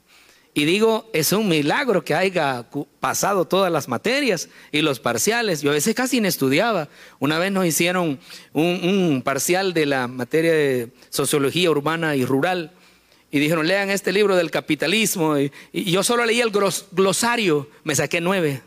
Y 0.58 0.63
digo, 0.63 1.10
es 1.12 1.34
un 1.34 1.50
milagro 1.50 2.05
que 2.05 2.15
haya 2.15 2.65
pasado 3.01 3.44
todas 3.44 3.70
las 3.70 3.89
materias 3.89 4.48
y 4.72 4.82
los 4.82 5.01
parciales. 5.01 5.62
Yo 5.62 5.72
a 5.72 5.74
veces 5.74 5.94
casi 5.94 6.22
no 6.22 6.29
estudiaba. 6.29 6.88
Una 7.20 7.38
vez 7.39 7.51
nos 7.51 7.65
hicieron 7.65 8.20
un, 8.53 9.22
parcial 9.25 9.74
de 9.74 9.86
la 9.86 10.08
materia 10.08 10.53
de 10.53 10.91
sociología 11.10 11.70
urbana 11.70 12.15
y 12.15 12.24
rural. 12.24 12.72
y 13.32 13.39
dijeron, 13.39 13.67
lean 13.67 13.89
este 13.89 14.13
libro 14.13 14.38
del 14.38 14.50
capitalismo. 14.50 15.38
Y, 15.38 15.51
yo 15.74 16.03
solo 16.03 16.25
leí 16.25 16.39
el 16.39 16.51
glosario, 16.51 17.70
me 17.84 17.94
saqué 17.94 18.22
nueve. 18.22 18.62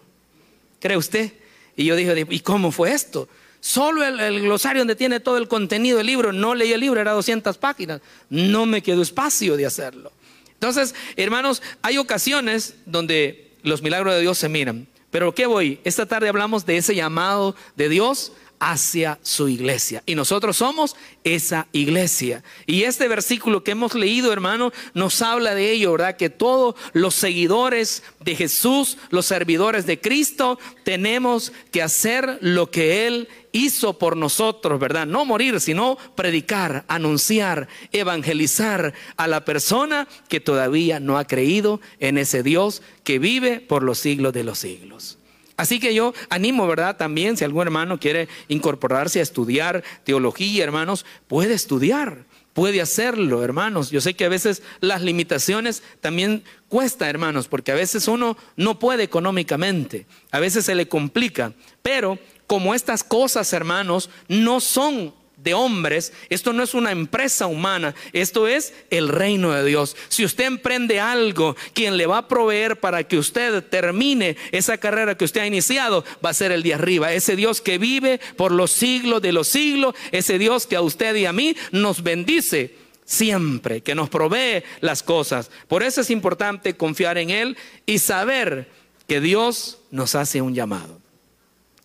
¿Cree 0.81 0.99
usted? 0.99 1.33
Y 1.75 1.87
yo 1.87 1.97
dije, 1.97 2.27
¿y 2.29 2.41
cómo 2.41 2.71
fue 2.71 2.93
esto? 2.93 3.31
Solo 3.61 4.05
el, 4.05 4.41
glosario 4.41 4.81
donde 4.81 4.97
tiene 4.97 5.21
todo 5.21 5.37
el 5.37 5.49
contenido 5.49 5.99
del 5.99 6.07
libro, 6.07 6.33
no 6.33 6.55
leí 6.55 6.73
el 6.73 6.81
libro, 6.81 7.01
era 7.01 7.13
200 7.13 7.59
páginas. 7.59 8.01
No 8.31 8.67
me 8.67 8.83
quedó 8.83 9.03
espacio 9.03 9.57
de 9.57 9.67
hacerlo. 9.67 10.13
Entonces, 10.55 10.95
hermanos, 11.17 11.63
hay 11.83 11.99
ocasiones 11.99 12.77
donde 12.87 13.53
los 13.63 13.83
milagros 13.83 14.15
de 14.15 14.21
Dios 14.21 14.39
se 14.39 14.49
miran. 14.49 14.87
Pero 15.11 15.35
¿qué 15.35 15.47
voy? 15.47 15.81
Esta 15.85 16.07
tarde 16.07 16.29
hablamos 16.29 16.67
de 16.67 16.77
ese 16.77 16.95
llamado 16.95 17.57
de 17.77 17.89
Dios 17.89 18.33
hacia 18.61 19.19
su 19.23 19.49
iglesia. 19.49 20.03
Y 20.07 20.15
nosotros 20.15 20.57
somos 20.57 20.97
esa 21.25 21.67
iglesia. 21.73 22.43
Y 22.67 22.83
este 22.83 23.09
versículo 23.09 23.63
que 23.63 23.73
hemos 23.73 23.95
leído, 23.95 24.33
hermano, 24.33 24.73
nos 24.95 25.23
habla 25.23 25.55
de 25.55 25.71
ello, 25.71 25.93
¿verdad? 25.93 26.17
Que 26.17 26.31
todos 26.31 26.75
los 26.93 27.15
seguidores 27.15 28.03
de 28.21 28.35
Jesús, 28.35 28.99
los 29.11 29.27
servidores 29.27 29.87
de 29.87 30.01
Cristo, 30.01 30.59
tenemos 30.85 31.53
que 31.71 31.83
hacer 31.83 32.39
lo 32.41 32.71
que 32.71 33.07
Él 33.07 33.29
hizo 33.53 33.99
por 33.99 34.17
nosotros, 34.17 34.79
¿verdad? 34.79 35.07
No 35.07 35.25
morir, 35.25 35.61
sino 35.61 35.97
predicar, 36.15 36.85
anunciar, 36.89 37.69
evangelizar 37.93 38.95
a 39.17 39.27
la 39.27 39.45
persona 39.45 40.09
que 40.29 40.41
todavía 40.41 41.01
no 41.01 41.19
ha 41.19 41.27
creído 41.27 41.81
en 42.01 42.19
ese 42.19 42.43
Dios 42.43 42.83
que 43.05 43.19
vive 43.19 43.61
por 43.61 43.83
los 43.83 43.99
siglos 43.99 44.33
de 44.33 44.45
los 44.45 44.59
siglos. 44.59 45.19
Así 45.57 45.81
que 45.81 45.93
yo 45.93 46.15
animo, 46.31 46.69
¿verdad? 46.69 46.97
También 46.97 47.37
si 47.37 47.45
algún 47.45 47.63
hermano 47.63 47.99
quiere 47.99 48.29
incorporarse 48.47 49.19
a 49.19 49.23
estudiar 49.23 49.83
teología, 50.05 50.63
hermanos, 50.63 51.05
puede 51.27 51.55
estudiar, 51.55 52.27
puede 52.53 52.81
hacerlo, 52.81 53.43
hermanos. 53.43 53.91
Yo 53.91 54.01
sé 54.01 54.15
que 54.15 54.25
a 54.25 54.29
veces 54.29 54.63
las 54.81 55.03
limitaciones 55.03 55.83
también 56.01 56.45
cuesta, 56.69 57.11
hermanos, 57.11 57.49
porque 57.49 57.73
a 57.73 57.75
veces 57.75 58.07
uno 58.07 58.37
no 58.55 58.79
puede 58.79 59.03
económicamente, 59.03 60.07
a 60.31 60.39
veces 60.39 60.65
se 60.65 60.77
le 60.77 60.87
complica, 60.87 61.53
pero 61.83 62.21
como 62.49 62.75
estas 62.75 63.05
cosas, 63.05 63.53
hermanos, 63.53 64.11
no 64.27 64.59
son 64.59 65.15
de 65.37 65.55
hombres, 65.55 66.13
esto 66.31 66.53
no 66.53 66.65
es 66.65 66.75
una 66.75 66.91
empresa 66.91 67.47
humana, 67.47 67.95
esto 68.13 68.49
es 68.49 68.75
el 68.91 69.09
reino 69.09 69.53
de 69.53 69.65
Dios. 69.65 69.97
Si 70.09 70.25
usted 70.25 70.47
emprende 70.47 70.99
algo, 70.99 71.55
quien 71.75 71.97
le 71.97 72.07
va 72.07 72.19
a 72.19 72.29
proveer 72.29 72.81
para 72.81 73.05
que 73.05 73.19
usted 73.19 73.63
termine 73.63 74.37
esa 74.51 74.79
carrera 74.79 75.17
que 75.17 75.27
usted 75.27 75.43
ha 75.43 75.47
iniciado, 75.47 76.05
va 76.25 76.31
a 76.31 76.35
ser 76.35 76.51
el 76.51 76.65
de 76.65 76.75
arriba, 76.75 77.13
ese 77.13 77.37
Dios 77.37 77.61
que 77.61 77.79
vive 77.79 78.19
por 78.37 78.51
los 78.51 78.73
siglos 78.73 79.23
de 79.23 79.33
los 79.33 79.47
siglos, 79.47 79.95
ese 80.11 80.39
Dios 80.39 80.67
que 80.67 80.77
a 80.77 80.81
usted 80.81 81.15
y 81.15 81.27
a 81.27 81.33
mí 81.33 81.55
nos 81.71 82.03
bendice 82.03 82.75
siempre, 83.05 83.83
que 83.83 83.95
nos 83.95 84.09
provee 84.09 84.65
las 84.81 85.03
cosas. 85.03 85.51
Por 85.69 85.83
eso 85.83 86.01
es 86.01 86.11
importante 86.11 86.77
confiar 86.77 87.19
en 87.19 87.31
Él 87.31 87.57
y 87.85 87.99
saber 87.99 88.69
que 89.07 89.21
Dios 89.21 89.79
nos 89.91 90.15
hace 90.15 90.41
un 90.43 90.55
llamado. 90.55 90.99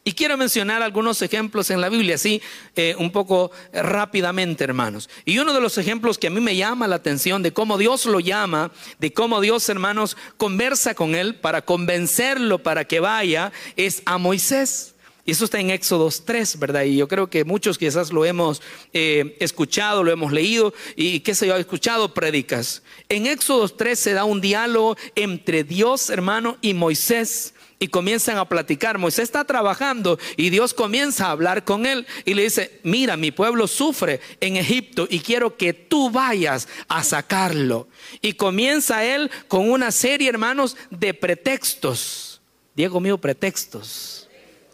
Y 0.06 0.14
quiero 0.14 0.36
mencionar 0.36 0.82
algunos 0.82 1.22
ejemplos 1.22 1.70
en 1.70 1.80
la 1.80 1.88
Biblia, 1.88 2.16
así 2.16 2.42
eh, 2.76 2.94
un 3.00 3.12
poco 3.12 3.52
rápidamente, 3.72 4.66
hermanos. 4.66 5.10
Y 5.24 5.40
uno 5.40 5.54
de 5.54 5.62
los 5.62 5.78
ejemplos 5.78 6.18
que 6.18 6.28
a 6.28 6.30
mí 6.30 6.42
me 6.42 6.58
llama 6.58 6.90
la 6.90 6.98
atención 6.98 7.42
de 7.42 7.54
cómo 7.54 7.78
Dios 7.78 8.06
lo 8.06 8.20
llama, 8.20 8.72
de 9.00 9.14
cómo 9.14 9.40
Dios, 9.40 9.70
hermanos, 9.70 10.18
conversa 10.36 10.94
con 10.94 11.16
él 11.16 11.36
para 11.36 11.62
convencerlo 11.62 12.60
para 12.60 12.84
que 12.86 13.00
vaya, 13.00 13.54
es 13.78 14.04
a 14.06 14.18
Moisés. 14.18 14.94
Y 15.26 15.32
eso 15.32 15.46
está 15.46 15.62
en 15.62 15.70
Éxodos 15.70 16.26
3, 16.26 16.60
¿verdad? 16.60 16.84
Y 16.84 16.98
yo 16.98 17.08
creo 17.08 17.30
que 17.30 17.46
muchos 17.46 17.78
quizás 17.78 18.12
lo 18.12 18.26
hemos 18.26 18.62
eh, 18.92 19.38
escuchado, 19.40 20.04
lo 20.04 20.12
hemos 20.12 20.34
leído 20.34 20.74
y 20.98 21.22
qué 21.22 21.34
sé 21.34 21.48
yo, 21.48 21.56
escuchado 21.56 22.14
prédicas. 22.14 22.84
En 23.08 23.26
Éxodos 23.26 23.78
3 23.78 23.98
se 23.98 24.12
da 24.12 24.26
un 24.26 24.42
diálogo 24.42 24.98
entre 25.16 25.64
Dios, 25.64 26.10
hermano, 26.10 26.58
y 26.60 26.74
Moisés 26.74 27.54
y 27.84 27.90
comienzan 27.90 28.38
a 28.38 28.48
platicar. 28.48 28.98
Moisés 28.98 29.24
está 29.24 29.44
trabajando 29.44 30.18
y 30.38 30.50
Dios 30.52 30.74
comienza 30.74 31.26
a 31.28 31.32
hablar 31.32 31.66
con 31.66 31.86
él 31.86 32.08
y 32.24 32.34
le 32.34 32.44
dice, 32.44 32.80
mira, 32.84 33.18
mi 33.18 33.32
pueblo 33.32 33.68
sufre 33.68 34.22
en 34.40 34.56
Egipto 34.56 35.06
y 35.10 35.20
quiero 35.20 35.58
que 35.58 35.74
tú 35.74 36.10
vayas 36.10 36.70
a 36.88 37.04
sacarlo. 37.04 37.90
Y 38.22 38.34
comienza 38.34 39.04
él 39.04 39.30
con 39.50 39.70
una 39.70 39.92
serie, 39.92 40.30
hermanos, 40.30 40.78
de 40.92 41.14
pretextos. 41.14 42.42
Diego 42.74 43.02
mío, 43.02 43.18
pretextos, 43.18 44.30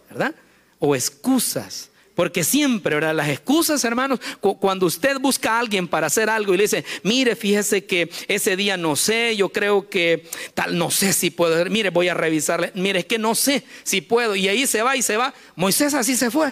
¿verdad? 0.08 0.36
O 0.78 0.96
excusas 0.96 1.89
porque 2.20 2.44
siempre, 2.44 2.96
¿verdad? 2.96 3.16
Las 3.16 3.30
excusas, 3.30 3.82
hermanos, 3.86 4.20
cuando 4.60 4.88
usted 4.88 5.18
busca 5.22 5.54
a 5.54 5.60
alguien 5.62 5.88
para 5.88 6.08
hacer 6.08 6.30
algo 6.30 6.54
y 6.54 6.58
le 6.58 6.64
dice, 6.64 6.84
mire, 7.02 7.34
fíjese 7.34 7.86
que 7.86 8.10
ese 8.28 8.58
día 8.58 8.76
no 8.76 8.98
sé, 8.98 9.38
yo 9.38 9.48
creo 9.48 9.88
que 9.88 10.28
tal, 10.54 10.78
no 10.78 10.92
sé 10.92 11.14
si 11.14 11.30
puedo, 11.30 11.64
mire, 11.70 11.92
voy 11.92 12.10
a 12.10 12.14
revisarle, 12.14 12.74
mire, 12.76 13.00
es 13.00 13.06
que 13.06 13.18
no 13.18 13.36
sé 13.36 13.64
si 13.84 14.02
puedo. 14.02 14.36
Y 14.36 14.50
ahí 14.50 14.68
se 14.68 14.82
va 14.82 14.98
y 14.98 15.02
se 15.02 15.16
va. 15.16 15.34
Moisés 15.56 15.94
así 15.94 16.18
se 16.18 16.30
fue. 16.30 16.52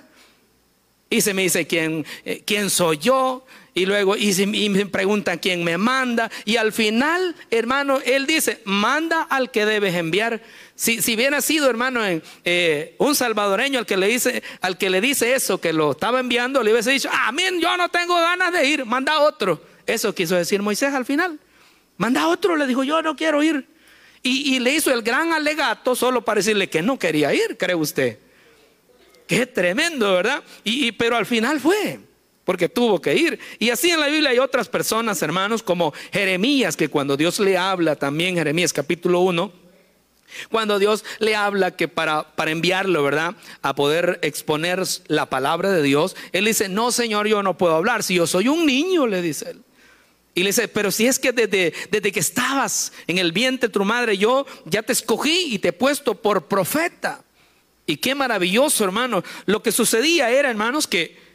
Y 1.10 1.20
se 1.20 1.34
me 1.34 1.42
dice, 1.42 1.68
¿quién, 1.68 2.06
eh, 2.24 2.44
¿quién 2.46 2.70
soy 2.70 3.00
yo? 3.00 3.46
Y 3.78 3.86
luego 3.86 4.18
y, 4.18 4.70
me 4.70 4.88
preguntan 4.88 5.38
quién 5.38 5.64
me 5.64 5.78
manda. 5.78 6.32
Y 6.46 6.58
al 6.58 6.74
final, 6.74 7.36
hermano, 7.52 8.00
él 8.04 8.26
dice, 8.26 8.60
manda 8.66 9.22
al 9.22 9.52
que 9.52 9.68
debes 9.68 9.94
enviar. 9.94 10.42
Si, 10.74 11.00
si 11.00 11.14
hubiera 11.14 11.42
sido, 11.42 11.70
hermano, 11.70 12.02
eh, 12.44 12.96
un 12.98 13.14
salvadoreño 13.14 13.78
al 13.78 13.86
que, 13.86 13.96
le 13.96 14.08
dice, 14.08 14.42
al 14.62 14.80
que 14.80 14.90
le 14.90 15.00
dice 15.00 15.36
eso, 15.36 15.62
que 15.62 15.74
lo 15.74 15.92
estaba 15.92 16.20
enviando, 16.20 16.64
le 16.64 16.72
hubiese 16.72 16.90
dicho, 16.90 17.08
ah, 17.14 17.32
mí 17.32 17.44
yo 17.62 17.78
no 17.78 17.88
tengo 17.90 18.16
ganas 18.16 18.52
de 18.52 18.66
ir, 18.66 18.84
manda 18.84 19.20
otro. 19.20 19.64
Eso 19.86 20.16
quiso 20.16 20.34
decir 20.34 20.60
Moisés 20.64 20.96
al 20.96 21.06
final. 21.06 21.40
Manda 21.98 22.30
otro, 22.30 22.56
le 22.56 22.66
dijo, 22.66 22.84
yo 22.84 23.04
no 23.04 23.16
quiero 23.16 23.44
ir. 23.44 23.68
Y, 24.24 24.58
le 24.58 24.74
hizo 24.74 24.92
el 24.92 25.04
gran 25.04 25.34
alegato 25.34 25.96
solo 25.96 26.26
para 26.26 26.40
decirle 26.40 26.68
que 26.68 26.82
no 26.82 26.98
quería 26.98 27.32
ir, 27.32 27.58
cree 27.60 27.76
usted. 27.76 28.18
Qué 29.28 29.46
tremendo, 29.46 30.14
¿verdad? 30.14 30.42
Y, 30.64 30.94
pero 30.94 31.16
al 31.16 31.28
final 31.28 31.60
fue 31.60 32.07
porque 32.48 32.70
tuvo 32.70 33.02
que 33.02 33.14
ir. 33.14 33.40
Y 33.60 33.72
así 33.72 33.92
en 33.92 34.00
la 34.00 34.08
Biblia 34.08 34.30
hay 34.30 34.40
otras 34.40 34.70
personas, 34.70 35.22
hermanos, 35.22 35.62
como 35.62 35.94
Jeremías, 36.14 36.78
que 36.78 36.88
cuando 36.88 37.18
Dios 37.18 37.42
le 37.42 37.58
habla 37.58 37.98
también, 37.98 38.36
Jeremías 38.36 38.72
capítulo 38.72 39.20
1, 39.20 39.52
cuando 40.50 40.80
Dios 40.80 41.04
le 41.20 41.36
habla 41.36 41.76
que 41.76 41.90
para, 41.90 42.36
para 42.38 42.52
enviarlo, 42.52 43.04
¿verdad? 43.04 43.36
A 43.62 43.76
poder 43.76 44.20
exponer 44.22 44.82
la 45.08 45.26
palabra 45.26 45.74
de 45.74 45.84
Dios, 45.84 46.16
Él 46.32 46.46
dice, 46.46 46.70
no, 46.70 46.94
Señor, 46.94 47.28
yo 47.28 47.44
no 47.44 47.58
puedo 47.58 47.76
hablar, 47.76 48.02
si 48.02 48.16
yo 48.16 48.26
soy 48.26 48.48
un 48.48 48.66
niño, 48.66 49.08
le 49.08 49.22
dice 49.22 49.50
Él. 49.50 49.62
Y 50.34 50.44
le 50.44 50.52
dice, 50.52 50.70
pero 50.70 50.90
si 50.90 51.06
es 51.06 51.20
que 51.20 51.34
desde, 51.34 51.74
desde 51.92 52.14
que 52.14 52.22
estabas 52.22 52.94
en 53.08 53.18
el 53.18 53.34
vientre 53.34 53.68
de 53.68 53.74
tu 53.74 53.84
madre, 53.84 54.18
yo 54.18 54.46
ya 54.64 54.84
te 54.84 54.94
escogí 54.94 55.54
y 55.54 55.60
te 55.60 55.70
he 55.70 55.74
puesto 55.74 56.16
por 56.16 56.48
profeta. 56.48 57.26
Y 57.86 57.98
qué 57.98 58.16
maravilloso, 58.16 58.86
hermano. 58.86 59.22
Lo 59.46 59.62
que 59.62 59.74
sucedía 59.74 60.30
era, 60.30 60.50
hermanos, 60.50 60.88
que 60.88 61.27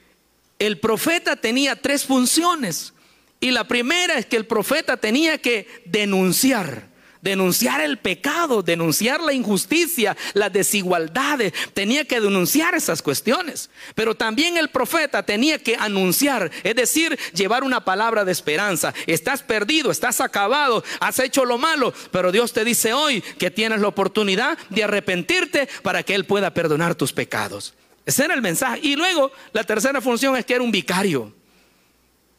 el 0.67 0.79
profeta 0.79 1.37
tenía 1.37 1.77
tres 1.77 2.05
funciones. 2.05 2.93
Y 3.41 3.51
la 3.51 3.67
primera 3.67 4.19
es 4.19 4.27
que 4.27 4.37
el 4.37 4.47
profeta 4.47 4.97
tenía 4.97 5.39
que 5.39 5.67
denunciar 5.85 6.93
denunciar 7.23 7.81
el 7.81 7.99
pecado, 7.99 8.63
denunciar 8.63 9.21
la 9.21 9.33
injusticia, 9.33 10.17
las 10.35 10.53
desigualdades, 10.53 11.53
tenía 11.73 12.05
que 12.05 12.21
denunciar 12.21 12.75
esas 12.75 13.01
cuestiones. 13.01 13.71
Pero 13.95 14.17
también 14.17 14.57
el 14.57 14.71
profeta 14.71 15.23
tenía 15.23 15.61
que 15.61 15.77
anunciar, 15.77 16.51
es 16.65 16.75
decir, 16.75 17.17
llevar 17.33 17.63
una 17.63 17.85
palabra 17.85 18.25
de 18.25 18.33
esperanza. 18.33 18.93
Estás 19.07 19.45
perdido, 19.45 19.93
estás 19.93 20.21
acabado, 20.21 20.83
has 20.99 21.21
hecho 21.21 21.45
lo 21.45 21.59
malo, 21.59 21.95
pero 22.11 22.33
Dios 22.33 22.53
te 22.53 22.65
dice 22.65 22.93
hoy 22.93 23.23
que 23.39 23.53
tienes 23.53 23.81
la 23.81 23.87
oportunidad 23.87 24.59
de 24.71 24.83
arrepentirte 24.83 25.69
para 25.83 26.03
que 26.03 26.17
Él 26.17 26.25
pueda 26.25 26.53
perdonar 26.53 26.97
tus 26.97 27.13
pecados. 27.13 27.73
Ese 28.05 28.25
era 28.25 28.35
el 28.35 28.43
mensaje. 28.43 28.81
Y 28.83 28.97
luego 28.97 29.33
la 29.53 29.65
tercera 29.65 30.01
función 30.01 30.37
es 30.37 30.45
que 30.45 30.55
era 30.55 30.63
un 30.63 30.73
vicario. 30.73 31.33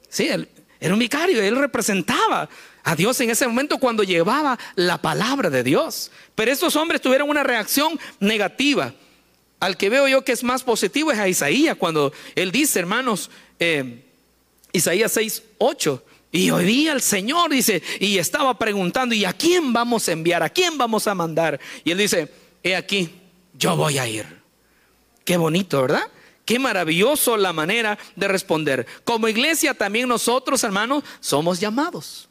Sí, 0.10 0.28
él, 0.28 0.48
era 0.80 0.94
un 0.94 1.00
vicario, 1.00 1.42
él 1.42 1.56
representaba 1.56 2.50
a 2.84 2.96
Dios 2.96 3.20
en 3.22 3.30
ese 3.30 3.48
momento 3.48 3.78
cuando 3.78 4.04
llevaba 4.04 4.60
la 4.76 5.02
palabra 5.02 5.50
de 5.50 5.64
Dios. 5.64 6.12
Pero 6.36 6.52
estos 6.52 6.76
hombres 6.76 7.02
tuvieron 7.02 7.30
una 7.30 7.44
reacción 7.44 8.00
negativa. 8.20 8.94
Al 9.60 9.78
que 9.78 9.90
veo 9.90 10.08
yo 10.10 10.26
que 10.26 10.34
es 10.34 10.44
más 10.44 10.62
positivo 10.62 11.12
es 11.12 11.20
a 11.20 11.30
Isaías, 11.30 11.78
cuando 11.78 12.12
él 12.36 12.52
dice, 12.52 12.80
hermanos, 12.80 13.32
eh, 13.60 14.04
Isaías 14.74 15.14
6, 15.14 15.44
8. 15.60 16.06
Y 16.34 16.50
hoy 16.50 16.66
día 16.66 16.92
el 16.92 17.02
Señor 17.02 17.52
dice, 17.52 17.82
y 18.02 18.18
estaba 18.18 18.60
preguntando, 18.60 19.16
¿y 19.16 19.24
a 19.24 19.32
quién 19.32 19.72
vamos 19.72 20.10
a 20.10 20.12
enviar? 20.12 20.44
¿A 20.44 20.50
quién 20.50 20.78
vamos 20.78 21.08
a 21.08 21.16
mandar? 21.16 21.62
Y 21.86 21.92
él 21.92 21.98
dice, 21.98 22.30
he 22.62 22.76
aquí, 22.76 23.10
yo 23.54 23.78
voy 23.78 24.00
a 24.00 24.08
ir. 24.08 24.43
Qué 25.26 25.38
bonito, 25.38 25.82
¿verdad? 25.82 26.04
Qué 26.46 26.60
maravilloso 26.60 27.38
la 27.38 27.54
manera 27.54 27.98
de 28.16 28.28
responder. 28.28 28.86
Como 29.06 29.28
iglesia 29.28 29.74
también 29.74 30.10
nosotros, 30.10 30.64
hermanos, 30.64 31.04
somos 31.22 31.60
llamados. 31.60 32.28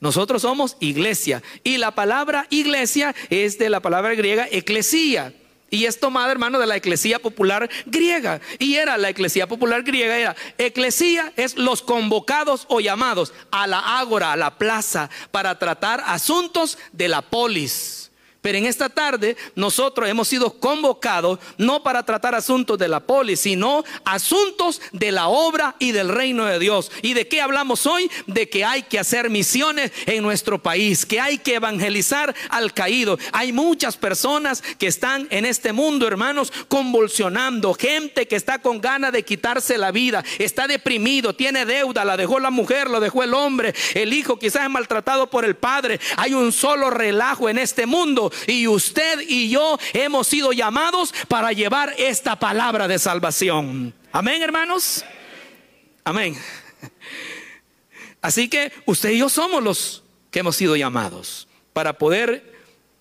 Nosotros 0.00 0.42
somos 0.42 0.76
iglesia. 0.80 1.42
Y 1.62 1.78
la 1.78 1.94
palabra 1.94 2.46
iglesia 2.50 3.14
es 3.28 3.58
de 3.58 3.70
la 3.70 3.80
palabra 3.80 4.14
griega 4.14 4.48
eclesía. 4.50 5.34
y 5.72 5.84
es 5.84 6.00
tomada, 6.00 6.32
hermano, 6.32 6.58
de 6.58 6.66
la 6.66 6.74
eclesía 6.74 7.20
popular 7.20 7.70
griega. 7.86 8.40
Y 8.58 8.74
era 8.74 8.98
la 8.98 9.08
eclesía 9.08 9.46
popular 9.46 9.84
griega, 9.84 10.18
era 10.18 10.36
eclesía 10.58 11.32
es 11.36 11.56
los 11.56 11.80
convocados 11.80 12.66
o 12.68 12.80
llamados 12.80 13.32
a 13.52 13.68
la 13.68 14.00
ágora, 14.00 14.32
a 14.32 14.36
la 14.36 14.58
plaza, 14.58 15.10
para 15.30 15.60
tratar 15.60 16.02
asuntos 16.06 16.76
de 16.92 17.06
la 17.06 17.22
polis. 17.22 18.09
Pero 18.42 18.56
en 18.56 18.66
esta 18.66 18.88
tarde 18.88 19.36
nosotros 19.54 20.08
hemos 20.08 20.28
sido 20.28 20.58
convocados 20.58 21.38
no 21.58 21.82
para 21.82 22.04
tratar 22.04 22.34
asuntos 22.34 22.78
de 22.78 22.88
la 22.88 23.00
polis, 23.00 23.40
sino 23.40 23.84
asuntos 24.04 24.80
de 24.92 25.12
la 25.12 25.28
obra 25.28 25.76
y 25.78 25.92
del 25.92 26.08
reino 26.08 26.46
de 26.46 26.58
Dios. 26.58 26.90
¿Y 27.02 27.12
de 27.12 27.28
qué 27.28 27.42
hablamos 27.42 27.86
hoy? 27.86 28.10
De 28.26 28.48
que 28.48 28.64
hay 28.64 28.82
que 28.84 28.98
hacer 28.98 29.28
misiones 29.28 29.92
en 30.06 30.22
nuestro 30.22 30.62
país, 30.62 31.04
que 31.04 31.20
hay 31.20 31.38
que 31.38 31.56
evangelizar 31.56 32.34
al 32.48 32.72
caído. 32.72 33.18
Hay 33.32 33.52
muchas 33.52 33.96
personas 33.96 34.62
que 34.78 34.86
están 34.86 35.26
en 35.30 35.44
este 35.44 35.72
mundo, 35.72 36.06
hermanos, 36.06 36.50
convulsionando, 36.68 37.74
gente 37.74 38.26
que 38.26 38.36
está 38.36 38.60
con 38.60 38.80
ganas 38.80 39.12
de 39.12 39.22
quitarse 39.22 39.76
la 39.76 39.90
vida, 39.90 40.24
está 40.38 40.66
deprimido, 40.66 41.34
tiene 41.34 41.66
deuda, 41.66 42.06
la 42.06 42.16
dejó 42.16 42.38
la 42.40 42.50
mujer, 42.50 42.88
lo 42.88 43.00
dejó 43.00 43.22
el 43.22 43.34
hombre, 43.34 43.74
el 43.94 44.14
hijo 44.14 44.38
quizás 44.38 44.64
es 44.64 44.70
maltratado 44.70 45.28
por 45.28 45.44
el 45.44 45.56
padre. 45.56 46.00
Hay 46.16 46.32
un 46.32 46.52
solo 46.52 46.88
relajo 46.88 47.48
en 47.48 47.58
este 47.58 47.84
mundo 47.84 48.29
y 48.46 48.66
usted 48.66 49.20
y 49.26 49.50
yo 49.50 49.78
hemos 49.92 50.26
sido 50.26 50.52
llamados 50.52 51.14
para 51.28 51.52
llevar 51.52 51.94
esta 51.98 52.38
palabra 52.38 52.88
de 52.88 52.98
salvación. 52.98 53.94
Amén, 54.12 54.42
hermanos. 54.42 55.04
Amén. 56.04 56.36
Así 58.22 58.48
que 58.48 58.72
usted 58.86 59.10
y 59.10 59.18
yo 59.18 59.28
somos 59.28 59.62
los 59.62 60.02
que 60.30 60.40
hemos 60.40 60.56
sido 60.56 60.76
llamados 60.76 61.48
para 61.72 61.94
poder 61.94 62.54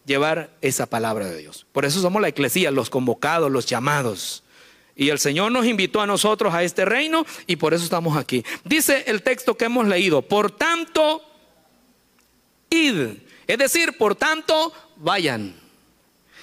llevar 0.05 0.49
esa 0.61 0.85
palabra 0.87 1.27
de 1.27 1.37
Dios. 1.37 1.65
Por 1.71 1.85
eso 1.85 2.01
somos 2.01 2.21
la 2.21 2.29
iglesia, 2.29 2.71
los 2.71 2.89
convocados, 2.89 3.51
los 3.51 3.65
llamados. 3.65 4.43
Y 4.95 5.09
el 5.09 5.19
Señor 5.19 5.51
nos 5.51 5.65
invitó 5.65 6.01
a 6.01 6.07
nosotros 6.07 6.53
a 6.53 6.63
este 6.63 6.83
reino 6.83 7.25
y 7.47 7.55
por 7.55 7.73
eso 7.73 7.83
estamos 7.83 8.17
aquí. 8.17 8.43
Dice 8.65 9.05
el 9.07 9.21
texto 9.21 9.55
que 9.55 9.65
hemos 9.65 9.87
leído, 9.87 10.21
por 10.21 10.51
tanto, 10.51 11.23
id. 12.69 13.19
Es 13.49 13.57
decir, 13.57 13.97
por 13.97 14.13
tanto, 14.13 14.71
vayan. 14.97 15.55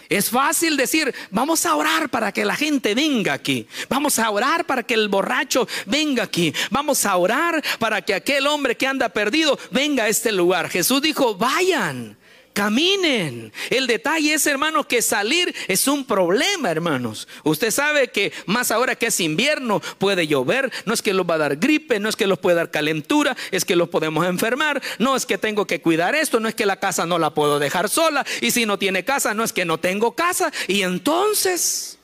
Es 0.09 0.29
fácil 0.29 0.77
decir, 0.77 1.15
vamos 1.31 1.65
a 1.65 1.77
orar 1.77 2.09
para 2.09 2.33
que 2.33 2.45
la 2.45 2.57
gente 2.57 2.97
venga 2.97 3.33
aquí. 3.33 3.69
Vamos 3.89 4.19
a 4.19 4.29
orar 4.29 4.67
para 4.67 4.83
que 4.83 4.95
el 4.95 5.09
borracho 5.09 5.69
venga 5.87 6.25
aquí. 6.25 6.53
Vamos 6.69 7.07
a 7.07 7.17
orar 7.17 7.63
para 7.79 8.03
que 8.03 8.13
aquel 8.13 8.49
hombre 8.49 8.77
que 8.77 8.89
anda 8.89 9.09
perdido 9.09 9.57
venga 9.71 10.03
a 10.03 10.09
este 10.09 10.33
lugar. 10.33 10.69
Jesús 10.69 11.01
dijo, 11.01 11.37
vayan. 11.37 12.19
Caminen. 12.57 13.53
El 13.69 13.87
detalle 13.87 14.33
es, 14.33 14.47
hermanos, 14.47 14.87
que 14.87 15.03
salir 15.03 15.55
es 15.69 15.87
un 15.87 16.07
problema, 16.07 16.71
hermanos. 16.71 17.29
Usted 17.45 17.71
sabe 17.71 18.09
que 18.09 18.33
más 18.47 18.71
ahora 18.71 18.95
que 18.95 19.09
es 19.09 19.21
invierno, 19.21 19.83
puede 19.99 20.27
llover. 20.27 20.73
No 20.87 20.95
es 20.95 21.03
que 21.03 21.13
los 21.13 21.27
va 21.29 21.35
a 21.35 21.39
dar 21.39 21.57
gripe, 21.57 22.01
no 22.01 22.09
es 22.09 22.17
que 22.17 22.27
los 22.27 22.39
puede 22.39 22.57
dar 22.57 22.71
calentura, 22.71 23.37
es 23.51 23.67
que 23.67 23.77
los 23.77 23.91
podemos 23.91 24.25
enfermar. 24.25 24.81
No 24.99 25.17
es 25.17 25.27
que 25.27 25.37
tengo 25.37 25.67
que 25.67 25.83
cuidar 25.83 26.15
esto, 26.15 26.41
no 26.41 26.49
es 26.49 26.55
que 26.55 26.65
la 26.65 26.81
casa 26.81 27.05
no 27.05 27.19
la 27.19 27.35
puedo 27.35 27.59
dejar 27.59 27.91
sola. 27.91 28.25
Y 28.41 28.53
si 28.53 28.65
no 28.65 28.79
tiene 28.79 29.05
casa, 29.05 29.35
no 29.35 29.45
es 29.45 29.53
que 29.53 29.67
no 29.67 29.77
tengo 29.77 30.13
casa. 30.15 30.51
Y 30.67 30.81
entonces... 30.81 31.99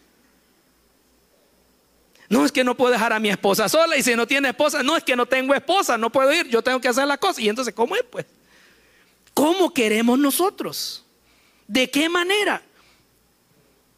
No 2.28 2.44
es 2.44 2.52
que 2.52 2.62
no 2.62 2.76
puedo 2.76 2.92
dejar 2.92 3.14
a 3.14 3.20
mi 3.20 3.30
esposa 3.30 3.70
sola 3.70 3.96
y 3.96 4.02
si 4.02 4.14
no 4.16 4.26
tiene 4.26 4.50
esposa, 4.50 4.82
no 4.82 4.98
es 4.98 5.02
que 5.02 5.16
no 5.16 5.24
tengo 5.24 5.54
esposa, 5.54 5.96
no 5.96 6.10
puedo 6.10 6.30
ir, 6.30 6.46
yo 6.48 6.60
tengo 6.60 6.78
que 6.78 6.88
hacer 6.88 7.06
la 7.06 7.16
cosa. 7.16 7.40
Y 7.40 7.48
entonces, 7.48 7.72
¿cómo 7.72 7.96
es? 7.96 8.02
Pues 8.10 8.26
¿Cómo 9.34 9.72
queremos 9.72 10.18
nosotros? 10.18 11.04
¿De 11.66 11.90
qué 11.90 12.08
manera? 12.08 12.62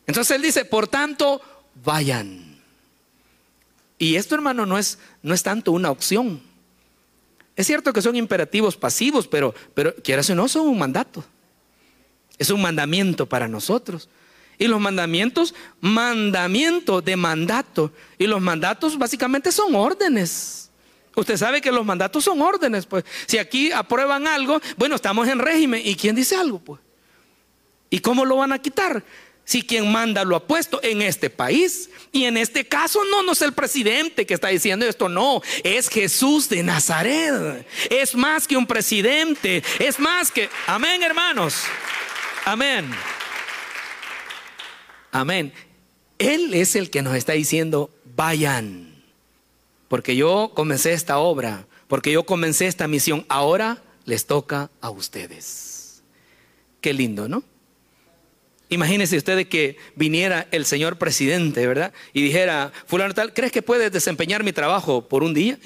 Entonces 0.07 0.37
él 0.37 0.43
dice, 0.43 0.65
por 0.65 0.87
tanto, 0.87 1.41
vayan. 1.83 2.61
Y 3.99 4.17
esto, 4.17 4.35
hermano, 4.35 4.67
no 4.67 4.79
es, 4.79 4.99
no 5.23 5.35
es 5.35 5.43
tanto 5.43 5.73
una 5.73 5.91
opción. 5.91 6.43
Es 7.57 7.67
cierto 7.67 7.93
que 7.93 8.03
son 8.03 8.17
imperativos 8.17 8.77
pasivos, 8.77 9.27
pero, 9.27 9.55
pero 9.75 9.95
quieras 9.97 10.29
o 10.31 10.35
no, 10.35 10.49
son 10.49 10.69
un 10.69 10.79
mandato. 10.79 11.25
Es 12.39 12.51
un 12.51 12.61
mandamiento 12.61 13.27
para 13.27 13.49
nosotros. 13.49 14.09
Y 14.59 14.67
los 14.67 14.81
mandamientos, 14.81 15.55
mandamiento 15.81 17.01
de 17.01 17.17
mandato. 17.17 17.93
Y 18.19 18.27
los 18.27 18.41
mandatos 18.41 18.99
básicamente 18.99 19.53
son 19.53 19.75
órdenes. 19.75 20.71
Usted 21.17 21.37
sabe 21.37 21.61
que 21.61 21.71
los 21.71 21.85
mandatos 21.85 22.25
son 22.25 22.43
órdenes, 22.43 22.87
pues. 22.87 23.05
Si 23.27 23.39
aquí 23.39 23.71
aprueban 23.71 24.27
algo, 24.27 24.61
bueno, 24.77 24.97
estamos 24.97 25.29
en 25.29 25.39
régimen. 25.39 25.81
¿Y 25.85 25.95
quién 25.95 26.17
dice 26.17 26.37
algo, 26.37 26.59
pues? 26.59 26.81
¿Y 27.91 28.01
cómo 28.01 28.25
lo 28.25 28.37
van 28.37 28.53
a 28.53 28.59
quitar? 28.59 29.05
Si 29.45 29.63
quien 29.63 29.93
manda 29.93 30.25
lo 30.25 30.37
ha 30.37 30.47
puesto 30.47 30.81
en 30.83 31.03
este 31.03 31.31
país. 31.31 31.91
Y 32.11 32.25
en 32.25 32.37
este 32.37 32.67
caso 32.67 33.01
no, 33.11 33.23
no 33.23 33.33
es 33.33 33.43
el 33.43 33.53
presidente 33.53 34.27
que 34.27 34.35
está 34.35 34.49
diciendo 34.49 34.87
esto, 34.87 35.09
no, 35.09 35.43
es 35.63 35.89
Jesús 35.89 36.49
de 36.49 36.63
Nazaret. 36.63 37.67
Es 37.91 38.15
más 38.15 38.49
que 38.49 38.57
un 38.57 38.67
presidente, 38.67 39.63
es 39.79 39.99
más 40.01 40.33
que... 40.33 40.49
Amén, 40.67 41.03
hermanos. 41.03 41.63
Amén. 42.45 42.91
Amén. 45.13 45.53
Él 46.19 46.55
es 46.55 46.75
el 46.75 46.91
que 46.91 47.03
nos 47.03 47.15
está 47.15 47.35
diciendo, 47.35 47.91
vayan 48.17 48.94
porque 49.95 50.17
yo 50.17 50.51
comencé 50.57 50.93
esta 50.93 51.19
obra, 51.19 51.69
porque 51.87 52.11
yo 52.11 52.27
comencé 52.27 52.67
esta 52.67 52.89
misión. 52.89 53.25
Ahora 53.29 53.81
les 54.07 54.27
toca 54.27 54.69
a 54.81 54.91
ustedes. 54.91 56.03
Qué 56.81 56.93
lindo, 56.93 57.29
¿no? 57.29 57.45
Imagínense 58.71 59.17
ustedes 59.17 59.47
que 59.47 59.77
viniera 59.95 60.49
el 60.51 60.67
señor 60.67 60.99
presidente, 60.99 61.65
¿verdad? 61.65 61.93
Y 62.13 62.23
dijera, 62.23 62.73
fulano 62.87 63.15
tal, 63.15 63.33
¿crees 63.35 63.53
que 63.53 63.63
puedes 63.63 63.93
desempeñar 63.93 64.43
mi 64.43 64.53
trabajo 64.53 65.07
por 65.09 65.23
un 65.23 65.33
día? 65.33 65.61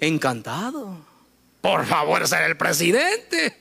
Encantado. 0.00 1.04
Por 1.60 1.84
favor, 1.84 2.26
ser 2.26 2.44
el 2.44 2.56
presidente. 2.56 3.54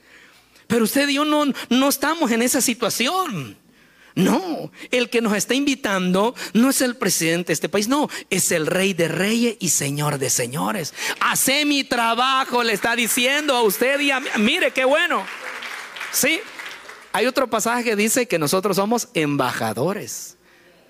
Pero 0.67 0.86
usted 0.86 1.09
y 1.09 1.15
yo 1.15 1.25
no, 1.25 1.51
no 1.67 1.89
estamos 1.89 2.31
en 2.31 2.43
esa 2.43 2.62
situación. 2.62 3.57
No, 4.15 4.71
el 4.91 5.10
que 5.10 5.21
nos 5.21 5.36
está 5.36 5.56
invitando 5.56 6.36
no 6.54 6.69
es 6.69 6.82
el 6.82 6.95
presidente 6.95 7.47
de 7.47 7.54
este 7.54 7.69
país, 7.69 7.88
no, 7.88 8.10
es 8.30 8.52
el 8.52 8.67
rey 8.67 8.93
de 8.93 9.08
reyes 9.08 9.58
y 9.60 9.69
señor 9.69 10.19
de 10.19 10.30
señores. 10.30 10.93
Hace 11.19 11.65
mi 11.65 11.84
trabajo, 11.84 12.63
le 12.63 12.73
está 12.73 12.95
diciendo 12.95 13.56
a 13.56 13.63
usted 13.63 13.99
y 13.99 14.12
a 14.12 14.19
mí. 14.19 14.30
Mire 14.38 14.71
qué 14.71 14.86
bueno. 14.86 15.26
Sí, 16.12 16.39
hay 17.12 17.26
otro 17.26 17.49
pasaje 17.49 17.84
que 17.84 17.95
dice 17.95 18.28
que 18.28 18.38
nosotros 18.38 18.76
somos 18.76 19.10
embajadores. 19.15 20.38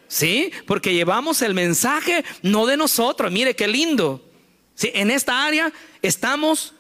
Sí, 0.07 0.51
porque 0.67 0.93
llevamos 0.93 1.41
el 1.41 1.53
mensaje 1.53 2.23
no 2.41 2.65
de 2.65 2.77
nosotros. 2.77 3.31
Mire 3.31 3.55
qué 3.55 3.67
lindo. 3.67 4.23
Sí, 4.75 4.91
en 4.93 5.11
esta 5.11 5.45
área 5.45 5.71
estamos 6.01 6.73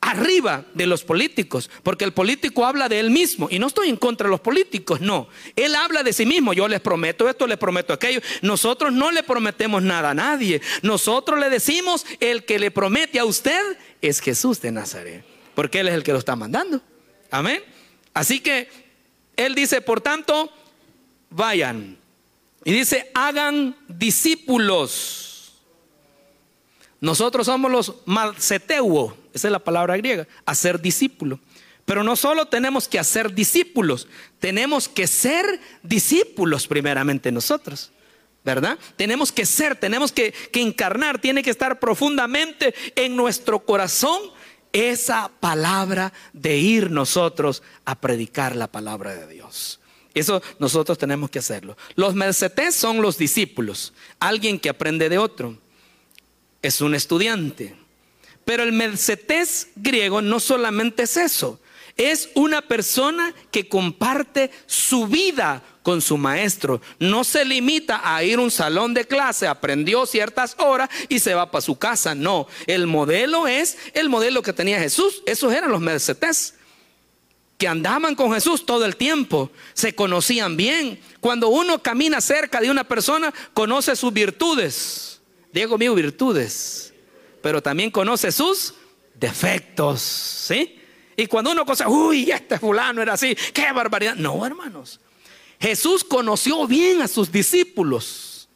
arriba 0.00 0.64
de 0.72 0.86
los 0.86 1.04
políticos, 1.04 1.70
porque 1.82 2.04
el 2.04 2.12
político 2.12 2.64
habla 2.64 2.88
de 2.88 3.00
él 3.00 3.10
mismo, 3.10 3.48
y 3.50 3.58
no 3.58 3.66
estoy 3.66 3.90
en 3.90 3.96
contra 3.96 4.26
de 4.26 4.30
los 4.30 4.40
políticos, 4.40 5.00
no, 5.00 5.28
él 5.56 5.74
habla 5.74 6.02
de 6.02 6.12
sí 6.12 6.24
mismo, 6.24 6.52
yo 6.52 6.66
les 6.68 6.80
prometo 6.80 7.28
esto, 7.28 7.46
les 7.46 7.58
prometo 7.58 7.92
aquello, 7.92 8.20
nosotros 8.40 8.92
no 8.92 9.10
le 9.10 9.22
prometemos 9.22 9.82
nada 9.82 10.10
a 10.10 10.14
nadie, 10.14 10.62
nosotros 10.82 11.38
le 11.38 11.50
decimos, 11.50 12.06
el 12.18 12.44
que 12.44 12.58
le 12.58 12.70
promete 12.70 13.18
a 13.18 13.24
usted 13.24 13.60
es 14.00 14.20
Jesús 14.20 14.60
de 14.62 14.72
Nazaret, 14.72 15.24
porque 15.54 15.80
él 15.80 15.88
es 15.88 15.94
el 15.94 16.02
que 16.02 16.12
lo 16.12 16.18
está 16.18 16.34
mandando, 16.34 16.80
amén. 17.30 17.62
Así 18.14 18.40
que 18.40 18.68
él 19.36 19.54
dice, 19.54 19.82
por 19.82 20.00
tanto, 20.00 20.50
vayan, 21.28 21.98
y 22.64 22.72
dice, 22.72 23.10
hagan 23.14 23.76
discípulos. 23.88 25.52
Nosotros 27.00 27.46
somos 27.46 27.70
los 27.70 27.94
marceteuos 28.04 29.14
esa 29.32 29.48
es 29.48 29.52
la 29.52 29.58
palabra 29.58 29.96
griega, 29.96 30.26
hacer 30.44 30.80
discípulo. 30.80 31.40
Pero 31.84 32.04
no 32.04 32.14
solo 32.16 32.46
tenemos 32.46 32.88
que 32.88 32.98
hacer 32.98 33.34
discípulos, 33.34 34.06
tenemos 34.38 34.88
que 34.88 35.06
ser 35.06 35.60
discípulos 35.82 36.66
primeramente 36.66 37.32
nosotros. 37.32 37.90
¿Verdad? 38.42 38.78
Tenemos 38.96 39.32
que 39.32 39.44
ser, 39.44 39.76
tenemos 39.76 40.12
que, 40.12 40.32
que 40.32 40.62
encarnar, 40.62 41.20
tiene 41.20 41.42
que 41.42 41.50
estar 41.50 41.78
profundamente 41.78 42.74
en 42.96 43.14
nuestro 43.14 43.60
corazón 43.66 44.18
esa 44.72 45.30
palabra 45.40 46.12
de 46.32 46.56
ir 46.56 46.90
nosotros 46.90 47.62
a 47.84 48.00
predicar 48.00 48.56
la 48.56 48.66
palabra 48.68 49.14
de 49.14 49.26
Dios. 49.26 49.80
Eso 50.14 50.42
nosotros 50.58 50.98
tenemos 50.98 51.30
que 51.30 51.38
hacerlo. 51.38 51.76
Los 51.94 52.14
mercedes 52.14 52.74
son 52.74 53.02
los 53.02 53.16
discípulos, 53.16 53.92
alguien 54.18 54.58
que 54.58 54.68
aprende 54.68 55.08
de 55.08 55.18
otro. 55.18 55.58
Es 56.62 56.80
un 56.80 56.94
estudiante, 56.94 57.76
pero 58.50 58.64
el 58.64 58.72
mercedes 58.72 59.68
griego 59.76 60.20
no 60.20 60.40
solamente 60.40 61.04
es 61.04 61.16
eso, 61.16 61.60
es 61.96 62.30
una 62.34 62.60
persona 62.60 63.32
que 63.52 63.68
comparte 63.68 64.50
su 64.66 65.06
vida 65.06 65.62
con 65.84 66.02
su 66.02 66.18
maestro. 66.18 66.80
No 66.98 67.22
se 67.22 67.44
limita 67.44 68.00
a 68.02 68.24
ir 68.24 68.40
a 68.40 68.42
un 68.42 68.50
salón 68.50 68.92
de 68.92 69.06
clase, 69.06 69.46
aprendió 69.46 70.04
ciertas 70.04 70.56
horas 70.58 70.90
y 71.08 71.20
se 71.20 71.32
va 71.32 71.52
para 71.52 71.62
su 71.62 71.78
casa. 71.78 72.16
No, 72.16 72.48
el 72.66 72.88
modelo 72.88 73.46
es 73.46 73.78
el 73.94 74.08
modelo 74.08 74.42
que 74.42 74.52
tenía 74.52 74.80
Jesús. 74.80 75.22
Esos 75.26 75.52
eran 75.52 75.70
los 75.70 75.80
mercedes. 75.80 76.54
que 77.56 77.68
andaban 77.68 78.16
con 78.16 78.32
Jesús 78.34 78.66
todo 78.66 78.84
el 78.84 78.96
tiempo, 78.96 79.52
se 79.74 79.94
conocían 79.94 80.56
bien. 80.56 80.98
Cuando 81.20 81.50
uno 81.50 81.80
camina 81.80 82.20
cerca 82.20 82.60
de 82.60 82.68
una 82.68 82.82
persona, 82.82 83.32
conoce 83.54 83.94
sus 83.94 84.12
virtudes. 84.12 85.20
Diego 85.52 85.78
mío, 85.78 85.94
virtudes. 85.94 86.89
Pero 87.42 87.62
también 87.62 87.90
conoce 87.90 88.32
sus 88.32 88.74
defectos, 89.14 90.00
¿sí? 90.00 90.80
Y 91.16 91.26
cuando 91.26 91.52
uno 91.52 91.66
cosa, 91.66 91.88
uy, 91.88 92.30
este 92.30 92.58
fulano 92.58 93.02
era 93.02 93.14
así, 93.14 93.36
qué 93.52 93.72
barbaridad. 93.72 94.14
No, 94.14 94.44
hermanos. 94.46 95.00
Jesús 95.60 96.02
conoció 96.02 96.66
bien 96.66 97.02
a 97.02 97.08
sus 97.08 97.30
discípulos. 97.30 98.48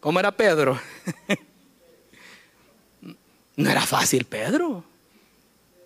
¿Cómo 0.00 0.18
era 0.18 0.32
Pedro? 0.32 0.80
no 3.56 3.70
era 3.70 3.82
fácil 3.82 4.24
Pedro. 4.24 4.84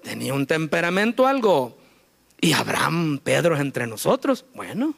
Tenía 0.03 0.33
un 0.33 0.47
temperamento 0.47 1.27
algo. 1.27 1.79
Y 2.41 2.55
Abraham, 2.55 3.21
Pedro 3.23 3.59
entre 3.59 3.87
nosotros. 3.87 4.47
Bueno. 4.55 4.95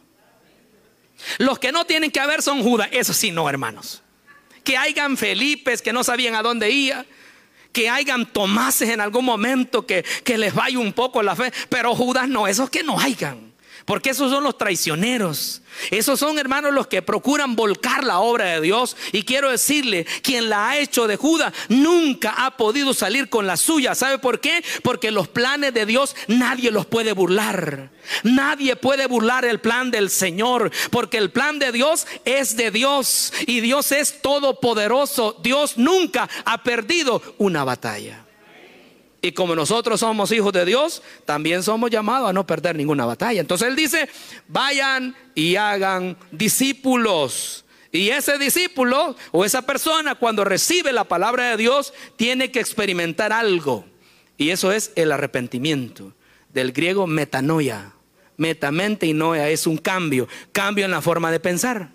Los 1.38 1.58
que 1.58 1.72
no 1.72 1.85
tienen 1.85 2.12
que 2.12 2.20
haber 2.20 2.42
son 2.42 2.62
Judas. 2.62 2.88
Eso 2.92 3.12
sí, 3.12 3.32
no, 3.32 3.48
hermanos. 3.48 4.02
Que 4.64 4.77
hayan 4.77 5.16
Felipes 5.16 5.83
que 5.83 5.92
no 5.92 6.05
sabían 6.05 6.35
a 6.35 6.42
dónde 6.42 6.70
ir 6.70 7.07
que 7.72 7.88
hayan 7.88 8.27
Tomases 8.27 8.90
en 8.90 9.01
algún 9.01 9.25
momento 9.25 9.87
que, 9.87 10.05
que 10.25 10.37
les 10.37 10.55
vaya 10.55 10.79
un 10.79 10.92
poco 10.92 11.22
la 11.22 11.35
fe, 11.35 11.51
pero 11.70 11.94
Judas 11.94 12.29
no, 12.29 12.46
esos 12.46 12.68
que 12.68 12.83
no 12.83 13.01
hayan. 13.01 13.51
Porque 13.85 14.11
esos 14.11 14.31
son 14.31 14.45
los 14.45 14.57
traicioneros. 14.59 15.62
Esos 15.90 16.21
son 16.21 16.38
hermanos 16.38 16.73
los 16.73 16.87
que 16.87 17.03
procuran 17.03 17.57
volcar 17.57 18.05
la 18.05 18.21
obra 18.21 18.45
de 18.47 18.61
Dios. 18.61 18.97
Y 19.12 19.25
quiero 19.25 19.51
decirle, 19.51 20.07
quien 20.23 20.49
la 20.49 20.71
ha 20.71 20.79
hecho 20.79 21.07
de 21.07 21.16
Judas 21.16 21.53
nunca 21.68 22.35
ha 22.37 22.57
podido 22.57 22.95
salir 22.95 23.29
con 23.29 23.47
la 23.47 23.57
suya. 23.57 23.95
¿Sabe 23.95 24.18
por 24.18 24.40
qué? 24.40 24.62
Porque 24.83 25.11
los 25.11 25.29
planes 25.29 25.75
de 25.75 25.87
Dios 25.87 26.14
nadie 26.29 26.71
los 26.71 26.87
puede 26.87 27.12
burlar. 27.12 27.90
Nadie 28.23 28.77
puede 28.77 29.07
burlar 29.07 29.45
el 29.45 29.61
plan 29.61 29.90
del 29.90 30.11
Señor. 30.11 30.71
Porque 30.90 31.18
el 31.18 31.31
plan 31.31 31.59
de 31.59 31.73
Dios 31.73 32.07
es 32.25 32.57
de 32.57 32.71
Dios. 32.71 33.33
Y 33.47 33.61
Dios 33.61 33.92
es 33.92 34.23
todopoderoso. 34.23 35.38
Dios 35.42 35.77
nunca 35.77 36.29
ha 36.45 36.62
perdido 36.62 37.21
una 37.38 37.64
batalla. 37.64 38.21
Y 39.24 39.30
como 39.32 39.54
nosotros 39.54 40.00
somos 40.00 40.32
hijos 40.32 40.52
de 40.52 40.64
Dios, 40.64 41.00
también 41.24 41.62
somos 41.62 41.90
llamados 41.90 42.28
a 42.28 42.32
no 42.32 42.44
perder 42.44 42.74
ninguna 42.74 43.06
batalla. 43.06 43.40
Entonces 43.40 43.68
Él 43.68 43.76
dice, 43.76 44.08
vayan 44.48 45.14
y 45.37 45.54
hagan 45.54 46.16
discípulos. 46.32 47.64
Y 47.92 48.08
ese 48.08 48.37
discípulo 48.37 49.14
o 49.30 49.44
esa 49.44 49.62
persona 49.62 50.16
cuando 50.16 50.44
recibe 50.44 50.92
la 50.92 51.04
palabra 51.04 51.50
de 51.50 51.56
Dios 51.56 51.94
tiene 52.16 52.50
que 52.50 52.58
experimentar 52.58 53.32
algo. 53.32 53.85
Y 54.37 54.50
eso 54.50 54.72
es 54.72 54.90
el 54.96 55.12
arrepentimiento. 55.12 56.12
Del 56.52 56.72
griego 56.72 57.06
metanoia. 57.06 57.94
Metamente 58.38 59.06
y 59.06 59.12
noia 59.12 59.48
es 59.50 59.68
un 59.68 59.78
cambio. 59.78 60.26
Cambio 60.50 60.85
en 60.85 60.90
la 60.90 61.00
forma 61.00 61.30
de 61.30 61.38
pensar. 61.38 61.90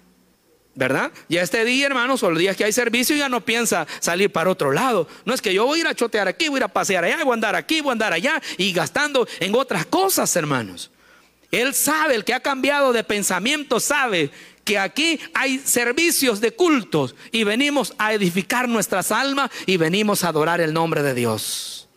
¿Verdad? 0.78 1.12
Ya 1.28 1.42
este 1.42 1.66
día, 1.66 1.88
hermanos, 1.88 2.22
o 2.22 2.30
los 2.30 2.38
días 2.38 2.56
que 2.56 2.64
hay 2.64 2.72
servicio, 2.72 3.16
ya 3.16 3.28
no 3.30 3.42
piensa 3.42 3.88
salir 4.00 4.32
para 4.32 4.52
otro 4.52 4.72
lado. 4.72 5.08
No 5.26 5.34
es 5.34 5.42
que 5.42 5.52
yo 5.52 5.66
voy 5.66 5.80
a 5.80 5.82
ir 5.82 5.88
a 5.88 5.96
chotear 5.96 6.28
aquí, 6.28 6.50
voy 6.50 6.58
a 6.58 6.60
ir 6.60 6.64
a 6.66 6.68
pasear 6.68 7.04
allá, 7.04 7.24
voy 7.24 7.32
a 7.32 7.34
andar 7.34 7.56
aquí, 7.56 7.82
voy 7.82 7.90
a 7.90 7.94
andar 7.94 8.14
allá 8.14 8.40
y 8.58 8.72
gastando 8.72 9.28
en 9.40 9.56
otras 9.56 9.88
cosas, 9.88 10.34
hermanos. 10.36 10.92
Él 11.50 11.74
sabe, 11.74 12.14
el 12.14 12.24
que 12.24 12.36
ha 12.36 12.42
cambiado 12.42 12.94
de 12.94 13.04
pensamiento 13.04 13.80
sabe 13.80 14.30
que 14.64 14.78
aquí 14.78 15.20
hay 15.34 15.58
servicios 15.58 16.42
de 16.42 16.52
cultos 16.52 17.16
y 17.32 17.44
venimos 17.44 17.96
a 17.98 18.14
edificar 18.14 18.70
nuestras 18.70 19.12
almas 19.12 19.50
y 19.66 19.78
venimos 19.78 20.24
a 20.24 20.30
adorar 20.30 20.62
el 20.62 20.74
nombre 20.74 21.02
de 21.02 21.16
Dios. 21.16 21.90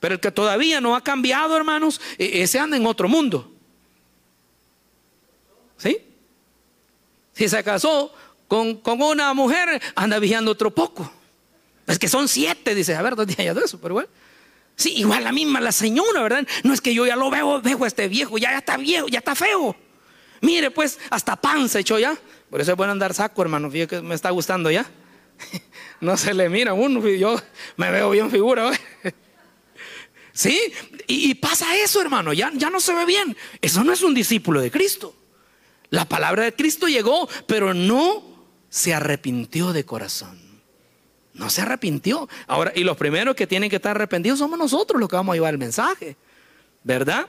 Pero 0.00 0.14
el 0.14 0.20
que 0.20 0.32
todavía 0.32 0.80
no 0.80 0.96
ha 0.96 1.04
cambiado, 1.04 1.56
hermanos, 1.56 2.00
e-, 2.18 2.42
ese 2.42 2.58
anda 2.58 2.76
en 2.76 2.86
otro 2.86 3.08
mundo. 3.08 3.52
¿Sí? 5.76 5.98
Si 7.34 7.48
se 7.48 7.62
casó 7.64 8.12
con, 8.48 8.80
una 8.84 9.34
mujer, 9.34 9.82
anda 9.94 10.18
vigiando 10.18 10.52
otro 10.52 10.70
poco. 10.70 11.10
Es 11.86 11.98
que 11.98 12.08
son 12.08 12.28
siete, 12.28 12.74
dice, 12.74 12.94
a 12.94 13.02
ver, 13.02 13.16
¿dónde 13.16 13.34
hay 13.38 13.52
de 13.52 13.60
eso? 13.60 13.80
Pero 13.80 13.94
bueno. 13.94 14.08
Sí, 14.76 14.92
igual 14.96 15.22
la 15.22 15.32
misma 15.32 15.60
la 15.60 15.70
señora, 15.70 16.22
¿verdad? 16.22 16.46
No 16.64 16.72
es 16.72 16.80
que 16.80 16.94
yo 16.94 17.06
ya 17.06 17.14
lo 17.14 17.30
veo, 17.30 17.60
dejo 17.60 17.84
a 17.84 17.86
este 17.86 18.08
viejo, 18.08 18.38
ya, 18.38 18.56
está 18.58 18.76
viejo, 18.76 19.06
ya 19.08 19.18
está 19.18 19.34
feo. 19.34 19.76
Mire, 20.40 20.70
pues, 20.70 20.98
hasta 21.10 21.36
panza 21.36 21.78
echó 21.78 21.98
ya. 21.98 22.16
Por 22.50 22.60
eso 22.60 22.72
es 22.72 22.76
bueno 22.76 22.92
andar 22.92 23.14
saco, 23.14 23.40
hermano. 23.42 23.70
Fíjate 23.70 23.96
que 23.96 24.02
me 24.02 24.14
está 24.14 24.30
gustando 24.30 24.70
ya. 24.70 24.86
No 26.00 26.18
se 26.18 26.34
le 26.34 26.50
mira 26.50 26.74
uno, 26.74 27.00
yo 27.08 27.40
me 27.76 27.90
veo 27.90 28.10
bien 28.10 28.30
figura. 28.30 28.70
Sí, 30.36 30.60
y, 31.06 31.30
y, 31.30 31.34
pasa 31.36 31.76
eso, 31.76 32.00
hermano. 32.00 32.32
Ya, 32.32 32.50
ya 32.54 32.68
no 32.68 32.80
se 32.80 32.92
ve 32.92 33.06
bien. 33.06 33.36
Eso 33.62 33.84
no 33.84 33.92
es 33.92 34.02
un 34.02 34.12
discípulo 34.12 34.60
de 34.60 34.68
Cristo. 34.68 35.14
La 35.94 36.06
palabra 36.06 36.42
de 36.42 36.52
Cristo 36.52 36.88
llegó, 36.88 37.28
pero 37.46 37.72
no 37.72 38.24
se 38.68 38.92
arrepintió 38.92 39.72
de 39.72 39.84
corazón. 39.84 40.36
No 41.34 41.48
se 41.50 41.62
arrepintió. 41.62 42.28
Ahora, 42.48 42.72
y 42.74 42.82
los 42.82 42.96
primeros 42.96 43.36
que 43.36 43.46
tienen 43.46 43.70
que 43.70 43.76
estar 43.76 43.94
arrepentidos 43.94 44.40
somos 44.40 44.58
nosotros 44.58 44.98
los 44.98 45.08
que 45.08 45.14
vamos 45.14 45.34
a 45.34 45.36
llevar 45.36 45.54
el 45.54 45.58
mensaje. 45.58 46.16
¿Verdad? 46.82 47.28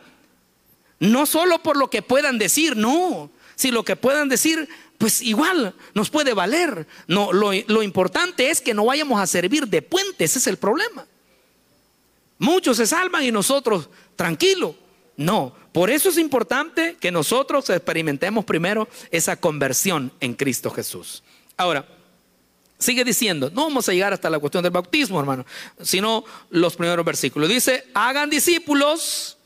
No 1.00 1.28
solo 1.28 1.62
por 1.62 1.78
lo 1.78 1.92
que 1.92 2.02
puedan 2.02 2.40
decir, 2.40 2.76
no. 2.76 3.30
Si 3.54 3.70
lo 3.70 3.86
que 3.86 3.96
puedan 3.96 4.30
decir, 4.30 4.68
pues 4.98 5.22
igual 5.22 5.76
nos 5.94 6.10
puede 6.10 6.34
valer. 6.34 6.88
No, 7.06 7.32
lo, 7.34 7.52
lo 7.68 7.84
importante 7.84 8.50
es 8.50 8.62
que 8.62 8.74
no 8.74 8.86
vayamos 8.86 9.22
a 9.22 9.28
servir 9.28 9.68
de 9.68 9.84
puente, 9.84 10.24
ese 10.24 10.40
es 10.40 10.48
el 10.48 10.58
problema. 10.58 11.06
Muchos 12.40 12.78
se 12.78 12.88
salvan 12.88 13.24
y 13.24 13.32
nosotros, 13.32 13.90
tranquilo. 14.16 14.76
No, 15.18 15.54
por 15.72 15.90
eso 15.90 16.10
es 16.10 16.18
importante 16.18 16.98
que 17.00 17.12
nosotros 17.12 17.70
experimentemos 17.70 18.44
primero 18.46 18.88
esa 19.12 19.38
conversión 19.38 20.12
en 20.20 20.34
Cristo 20.34 20.70
Jesús. 20.70 21.24
Ahora, 21.58 21.86
sigue 22.78 23.04
diciendo, 23.04 23.50
no 23.54 23.64
vamos 23.64 23.88
a 23.88 23.94
llegar 23.94 24.14
hasta 24.14 24.30
la 24.30 24.40
cuestión 24.40 24.64
del 24.64 24.72
bautismo, 24.72 25.20
hermano, 25.20 25.46
sino 25.82 26.26
los 26.50 26.76
primeros 26.76 27.06
versículos. 27.06 27.50
Dice, 27.50 27.86
hagan 27.94 28.30
discípulos 28.30 29.38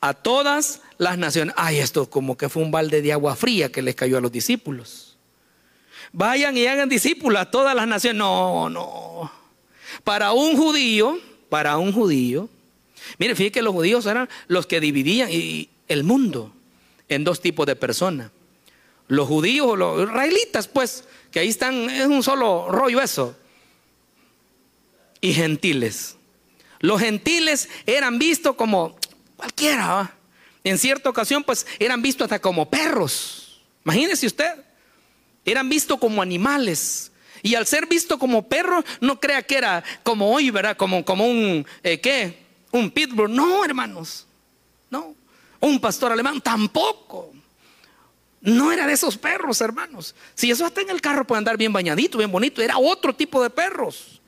a 0.00 0.12
todas 0.14 0.82
las 0.98 1.16
naciones. 1.16 1.54
Ay, 1.56 1.78
esto 1.78 2.10
como 2.10 2.36
que 2.36 2.48
fue 2.48 2.62
un 2.62 2.70
balde 2.70 3.00
de 3.00 3.12
agua 3.12 3.36
fría 3.36 3.72
que 3.72 3.82
les 3.82 3.94
cayó 3.94 4.18
a 4.18 4.20
los 4.20 4.32
discípulos. 4.32 5.16
Vayan 6.12 6.56
y 6.56 6.66
hagan 6.66 6.88
discípulos 6.88 7.40
a 7.40 7.50
todas 7.50 7.74
las 7.74 7.88
naciones. 7.88 8.18
No, 8.18 8.68
no. 8.68 9.32
Para 10.04 10.32
un 10.32 10.56
judío, 10.56 11.18
para 11.48 11.78
un 11.78 11.92
judío, 11.92 12.48
Mire, 13.18 13.34
fíjate 13.34 13.52
que 13.52 13.62
los 13.62 13.72
judíos 13.72 14.06
eran 14.06 14.28
los 14.48 14.66
que 14.66 14.80
dividían 14.80 15.28
el 15.88 16.04
mundo 16.04 16.52
en 17.08 17.24
dos 17.24 17.40
tipos 17.40 17.66
de 17.66 17.76
personas. 17.76 18.30
Los 19.08 19.28
judíos 19.28 19.66
o 19.68 19.76
los 19.76 20.08
israelitas, 20.08 20.68
pues, 20.68 21.04
que 21.30 21.40
ahí 21.40 21.48
están, 21.48 21.90
es 21.90 22.06
un 22.06 22.22
solo 22.22 22.68
rollo 22.70 23.00
eso. 23.00 23.36
Y 25.20 25.32
gentiles. 25.32 26.16
Los 26.80 27.00
gentiles 27.00 27.68
eran 27.86 28.18
vistos 28.18 28.56
como 28.56 28.96
cualquiera. 29.36 30.14
En 30.64 30.78
cierta 30.78 31.10
ocasión, 31.10 31.44
pues, 31.44 31.66
eran 31.78 32.02
vistos 32.02 32.26
hasta 32.26 32.40
como 32.40 32.68
perros. 32.70 33.60
Imagínese 33.84 34.26
usted. 34.26 34.64
Eran 35.44 35.68
vistos 35.68 35.98
como 35.98 36.22
animales. 36.22 37.12
Y 37.42 37.56
al 37.56 37.66
ser 37.66 37.86
visto 37.86 38.18
como 38.18 38.48
perros, 38.48 38.84
no 39.00 39.18
crea 39.20 39.42
que 39.42 39.56
era 39.56 39.82
como 40.04 40.32
hoy, 40.32 40.50
¿verdad? 40.50 40.76
Como, 40.76 41.04
como 41.04 41.26
un, 41.26 41.66
eh, 41.82 42.00
¿qué? 42.00 42.41
Un 42.72 42.90
pitbull. 42.90 43.32
No, 43.32 43.64
hermanos. 43.64 44.26
No. 44.90 45.14
Un 45.60 45.80
pastor 45.80 46.10
alemán 46.12 46.40
tampoco. 46.40 47.32
No 48.40 48.72
era 48.72 48.86
de 48.86 48.94
esos 48.94 49.16
perros, 49.16 49.60
hermanos. 49.60 50.16
Si 50.34 50.50
eso 50.50 50.66
hasta 50.66 50.80
en 50.80 50.90
el 50.90 51.00
carro 51.00 51.24
puede 51.24 51.38
andar 51.38 51.56
bien 51.56 51.72
bañadito, 51.72 52.18
bien 52.18 52.32
bonito. 52.32 52.60
Era 52.60 52.76
otro 52.76 53.14
tipo 53.14 53.40
de 53.40 53.50
perros. 53.50 54.20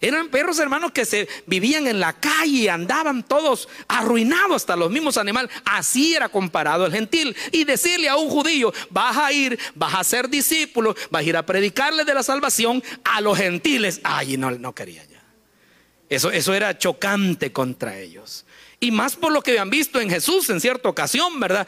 Eran 0.00 0.28
perros, 0.28 0.60
hermanos, 0.60 0.92
que 0.92 1.04
se 1.04 1.28
vivían 1.46 1.88
en 1.88 1.98
la 1.98 2.12
calle, 2.12 2.70
andaban 2.70 3.24
todos 3.24 3.68
arruinados, 3.88 4.62
hasta 4.62 4.76
los 4.76 4.92
mismos 4.92 5.16
animales. 5.16 5.50
Así 5.64 6.14
era 6.14 6.28
comparado 6.28 6.86
el 6.86 6.92
gentil. 6.92 7.34
Y 7.50 7.64
decirle 7.64 8.08
a 8.08 8.14
un 8.14 8.30
judío, 8.30 8.72
vas 8.90 9.16
a 9.16 9.32
ir, 9.32 9.58
vas 9.74 9.94
a 9.94 10.04
ser 10.04 10.28
discípulo, 10.28 10.94
vas 11.10 11.20
a 11.20 11.24
ir 11.24 11.36
a 11.36 11.44
predicarle 11.44 12.04
de 12.04 12.14
la 12.14 12.22
salvación 12.22 12.80
a 13.02 13.20
los 13.20 13.36
gentiles. 13.36 14.00
Ay, 14.04 14.36
no, 14.36 14.72
quería 14.72 15.04
ya. 15.04 15.17
Eso, 16.08 16.30
eso 16.30 16.54
era 16.54 16.78
chocante 16.78 17.52
contra 17.52 17.98
ellos. 17.98 18.46
Y 18.80 18.92
más 18.92 19.16
por 19.16 19.32
lo 19.32 19.42
que 19.42 19.50
habían 19.52 19.70
visto 19.70 20.00
en 20.00 20.08
Jesús 20.08 20.48
en 20.50 20.60
cierta 20.60 20.88
ocasión, 20.88 21.40
¿verdad? 21.40 21.66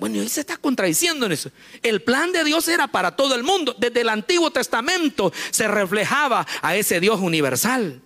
bueno, 0.00 0.22
él 0.22 0.30
se 0.30 0.40
está 0.40 0.56
contradiciendo 0.56 1.26
en 1.26 1.32
eso. 1.32 1.50
El 1.82 2.00
plan 2.00 2.32
de 2.32 2.44
Dios 2.44 2.66
era 2.68 2.86
para 2.88 3.14
todo 3.14 3.34
el 3.34 3.42
mundo. 3.42 3.76
Desde 3.78 4.00
el 4.00 4.08
Antiguo 4.08 4.50
Testamento 4.50 5.32
se 5.50 5.68
reflejaba 5.68 6.46
a 6.62 6.74
ese 6.74 6.98
Dios 6.98 7.20
universal. 7.20 8.00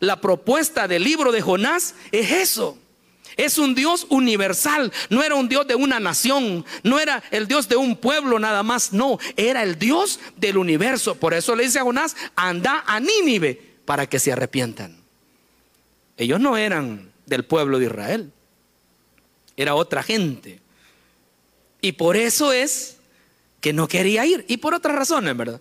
La 0.00 0.20
propuesta 0.20 0.88
del 0.88 1.04
libro 1.04 1.32
de 1.32 1.42
Jonás 1.42 1.94
es 2.12 2.30
eso. 2.30 2.78
Es 3.36 3.58
un 3.58 3.74
Dios 3.74 4.06
universal, 4.10 4.92
no 5.08 5.22
era 5.22 5.36
un 5.36 5.48
Dios 5.48 5.66
de 5.66 5.74
una 5.74 5.98
nación, 5.98 6.66
no 6.82 7.00
era 7.00 7.22
el 7.30 7.48
Dios 7.48 7.66
de 7.66 7.76
un 7.76 7.96
pueblo 7.96 8.38
nada 8.38 8.62
más, 8.62 8.92
no, 8.92 9.18
era 9.36 9.62
el 9.62 9.78
Dios 9.78 10.20
del 10.36 10.58
universo. 10.58 11.14
Por 11.14 11.32
eso 11.32 11.56
le 11.56 11.64
dice 11.64 11.78
a 11.78 11.82
Jonás, 11.82 12.14
anda 12.36 12.84
a 12.86 13.00
Nínive 13.00 13.78
para 13.86 14.06
que 14.06 14.18
se 14.18 14.32
arrepientan. 14.32 15.01
Ellos 16.22 16.38
no 16.38 16.56
eran 16.56 17.10
del 17.26 17.44
pueblo 17.44 17.80
de 17.80 17.86
Israel. 17.86 18.32
era 19.56 19.74
otra 19.74 20.04
gente. 20.04 20.60
Y 21.80 21.92
por 21.92 22.16
eso 22.16 22.52
es 22.52 22.98
que 23.60 23.72
no 23.72 23.88
quería 23.88 24.24
ir. 24.24 24.44
Y 24.46 24.58
por 24.58 24.72
otras 24.72 24.94
razones, 24.94 25.36
¿verdad? 25.36 25.60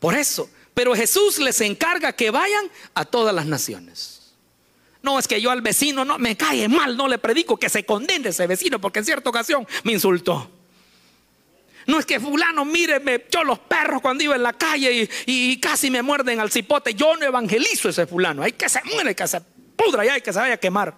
Por 0.00 0.14
eso. 0.14 0.48
Pero 0.72 0.94
Jesús 0.94 1.38
les 1.38 1.60
encarga 1.60 2.14
que 2.14 2.30
vayan 2.30 2.70
a 2.94 3.04
todas 3.04 3.34
las 3.34 3.44
naciones. 3.44 4.32
No 5.02 5.18
es 5.18 5.28
que 5.28 5.42
yo 5.42 5.50
al 5.50 5.60
vecino 5.60 6.02
no 6.06 6.18
me 6.18 6.34
cae 6.34 6.66
mal, 6.66 6.96
no 6.96 7.06
le 7.06 7.18
predico 7.18 7.58
que 7.58 7.68
se 7.68 7.84
condene 7.84 8.30
ese 8.30 8.46
vecino 8.46 8.80
porque 8.80 9.00
en 9.00 9.04
cierta 9.04 9.28
ocasión 9.28 9.68
me 9.84 9.92
insultó. 9.92 10.50
No 11.86 12.00
es 12.00 12.06
que 12.06 12.18
fulano, 12.18 12.64
mire, 12.64 12.98
me 13.00 13.24
los 13.44 13.58
perros 13.60 14.02
cuando 14.02 14.24
iba 14.24 14.34
en 14.34 14.42
la 14.42 14.52
calle 14.52 15.08
y, 15.26 15.60
casi 15.60 15.90
me 15.90 16.02
muerden 16.02 16.40
al 16.40 16.50
cipote. 16.50 16.94
Yo 16.94 17.16
no 17.16 17.24
evangelizo 17.24 17.88
a 17.88 17.90
ese 17.92 18.06
fulano. 18.06 18.42
Hay 18.42 18.52
que 18.52 18.68
se 18.68 18.82
muere, 18.84 19.14
que 19.14 19.26
se 19.28 19.40
pudra 19.76 20.04
y 20.04 20.08
hay 20.08 20.20
que 20.20 20.32
se 20.32 20.38
vaya 20.38 20.54
a 20.54 20.56
quemar. 20.56 20.96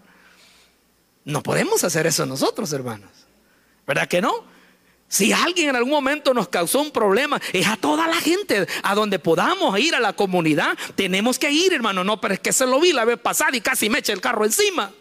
No 1.25 1.43
podemos 1.43 1.85
hacer 1.85 2.07
eso 2.07 2.25
nosotros, 2.25 2.73
hermanos. 2.73 3.11
¿Verdad 3.87 4.09
que 4.09 4.23
no? 4.23 4.45
Si 5.09 5.33
alguien 5.33 5.71
en 5.71 5.77
algún 5.77 5.93
momento 5.93 6.33
nos 6.33 6.49
causó 6.49 6.81
un 6.81 6.91
problema, 6.91 7.41
es 7.53 7.67
a 7.67 7.77
toda 7.77 8.07
la 8.07 8.17
gente, 8.17 8.67
a 8.83 8.95
donde 8.95 9.19
podamos 9.19 9.79
ir 9.79 9.95
a 9.95 10.01
la 10.01 10.15
comunidad, 10.15 10.77
tenemos 10.95 11.39
que 11.39 11.51
ir, 11.51 11.73
hermano. 11.73 12.03
No, 12.03 12.21
pero 12.21 12.35
es 12.35 12.41
que 12.41 12.53
se 12.53 12.67
lo 12.67 12.81
vi 12.81 12.93
la 12.93 13.05
vez 13.05 13.19
pasada 13.19 13.57
y 13.57 13.61
casi 13.61 13.91
me 13.91 13.99
echa 13.99 14.13
el 14.13 14.21
carro 14.21 14.45
encima. 14.45 14.93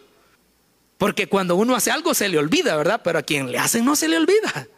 Porque 0.98 1.28
cuando 1.28 1.56
uno 1.56 1.74
hace 1.76 1.90
algo 1.90 2.12
se 2.12 2.28
le 2.28 2.38
olvida, 2.38 2.76
¿verdad? 2.76 3.00
Pero 3.02 3.18
a 3.18 3.22
quien 3.22 3.50
le 3.50 3.58
hacen 3.58 3.84
no 3.84 3.96
se 3.96 4.08
le 4.08 4.16
olvida. 4.16 4.68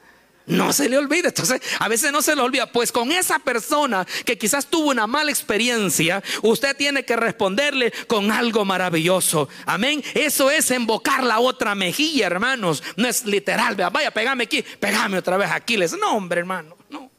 No 0.47 0.73
se 0.73 0.89
le 0.89 0.99
olvida. 0.99 1.29
Entonces, 1.29 1.61
a 1.79 1.89
veces 1.89 2.11
no 2.13 2.23
se 2.23 2.35
le 2.35 2.43
olvida. 2.43 2.67
Pues 2.67 2.91
con 2.91 3.13
esa 3.13 3.39
persona 3.39 4.07
que 4.25 4.37
quizás 4.37 4.67
tuvo 4.67 4.91
una 4.91 5.07
mala 5.07 5.31
experiencia, 5.31 6.23
usted 6.43 6.77
tiene 6.77 7.05
que 7.05 7.17
responderle 7.17 7.93
con 8.09 8.31
algo 8.33 8.65
maravilloso. 8.65 9.49
Amén. 9.67 10.03
Eso 10.15 10.51
es 10.51 10.71
invocar 10.71 11.23
la 11.23 11.39
otra 11.39 11.75
mejilla, 11.75 12.27
hermanos. 12.27 12.83
No 12.97 13.07
es 13.07 13.25
literal. 13.25 13.77
Vaya, 13.77 14.11
pegame 14.11 14.45
aquí, 14.45 14.63
pegame 14.63 15.19
otra 15.19 15.37
vez 15.37 15.51
aquí. 15.51 15.77
Les, 15.77 15.93
no, 15.93 16.17
hombre, 16.17 16.41
hermano. 16.41 16.77
No. 16.89 17.11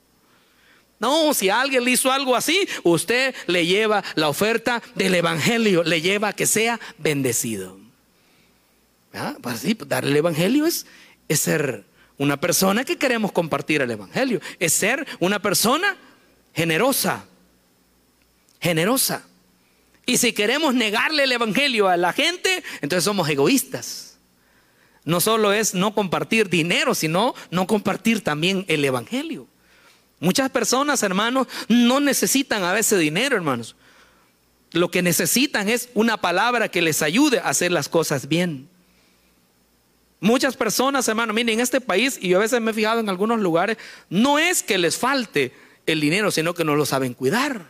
No, 0.99 1.33
si 1.33 1.49
alguien 1.49 1.83
le 1.83 1.91
hizo 1.91 2.11
algo 2.11 2.35
así, 2.35 2.67
usted 2.83 3.33
le 3.47 3.65
lleva 3.65 4.03
la 4.15 4.29
oferta 4.29 4.83
del 4.93 5.15
Evangelio, 5.15 5.83
le 5.83 6.01
lleva 6.01 6.29
a 6.29 6.33
que 6.33 6.45
sea 6.45 6.79
bendecido. 6.97 7.79
Pues 9.41 9.59
sí, 9.61 9.75
darle 9.87 10.11
el 10.11 10.17
Evangelio 10.17 10.65
es, 10.65 10.85
es 11.27 11.39
ser 11.39 11.85
una 12.17 12.39
persona 12.39 12.83
que 12.83 12.97
queremos 12.97 13.31
compartir 13.31 13.81
el 13.81 13.91
Evangelio. 13.91 14.39
Es 14.59 14.73
ser 14.73 15.07
una 15.19 15.41
persona 15.41 15.97
generosa. 16.53 17.25
Generosa. 18.59 19.25
Y 20.05 20.17
si 20.17 20.33
queremos 20.33 20.73
negarle 20.73 21.23
el 21.23 21.31
Evangelio 21.31 21.87
a 21.87 21.97
la 21.97 22.13
gente, 22.13 22.63
entonces 22.81 23.03
somos 23.03 23.29
egoístas. 23.29 24.19
No 25.03 25.19
solo 25.19 25.51
es 25.51 25.73
no 25.73 25.95
compartir 25.95 26.49
dinero, 26.49 26.93
sino 26.93 27.33
no 27.49 27.65
compartir 27.65 28.23
también 28.23 28.65
el 28.67 28.85
Evangelio. 28.85 29.47
Muchas 30.19 30.51
personas, 30.51 31.01
hermanos, 31.01 31.47
no 31.67 31.99
necesitan 31.99 32.63
a 32.63 32.73
veces 32.73 32.99
dinero, 32.99 33.35
hermanos. 33.35 33.75
Lo 34.71 34.91
que 34.91 35.01
necesitan 35.01 35.67
es 35.67 35.89
una 35.95 36.17
palabra 36.17 36.69
que 36.69 36.81
les 36.81 37.01
ayude 37.01 37.39
a 37.39 37.49
hacer 37.49 37.71
las 37.71 37.89
cosas 37.89 38.27
bien. 38.27 38.69
Muchas 40.21 40.55
personas, 40.55 41.07
hermano, 41.07 41.33
miren, 41.33 41.55
en 41.55 41.59
este 41.59 41.81
país, 41.81 42.19
y 42.21 42.29
yo 42.29 42.37
a 42.37 42.41
veces 42.41 42.61
me 42.61 42.71
he 42.71 42.73
fijado 42.75 42.99
en 42.99 43.09
algunos 43.09 43.39
lugares, 43.39 43.77
no 44.07 44.37
es 44.37 44.61
que 44.61 44.77
les 44.77 44.95
falte 44.95 45.51
el 45.87 45.99
dinero, 45.99 46.29
sino 46.29 46.53
que 46.53 46.63
no 46.63 46.75
lo 46.75 46.85
saben 46.85 47.15
cuidar. 47.15 47.65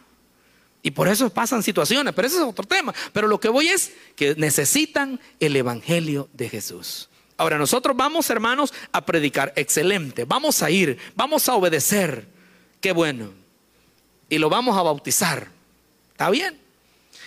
Y 0.83 0.91
por 0.91 1.07
eso 1.07 1.29
pasan 1.29 1.63
situaciones, 1.63 2.13
pero 2.13 2.27
ese 2.27 2.37
es 2.37 2.43
otro 2.43 2.65
tema. 2.65 2.93
Pero 3.13 3.29
lo 3.29 3.39
que 3.39 3.47
voy 3.47 3.69
es 3.69 3.93
que 4.17 4.35
necesitan 4.35 5.21
el 5.39 5.55
Evangelio 5.55 6.27
de 6.33 6.49
Jesús. 6.49 7.07
Ahora 7.37 7.57
nosotros 7.57 7.95
vamos, 7.95 8.29
hermanos, 8.29 8.73
a 8.91 9.05
predicar. 9.05 9.53
Excelente. 9.55 10.25
Vamos 10.25 10.61
a 10.61 10.69
ir, 10.69 10.97
vamos 11.15 11.47
a 11.47 11.55
obedecer. 11.55 12.27
Qué 12.81 12.91
bueno. 12.91 13.31
Y 14.27 14.39
lo 14.39 14.49
vamos 14.49 14.77
a 14.77 14.81
bautizar. 14.81 15.47
¿Está 16.11 16.29
bien? 16.29 16.59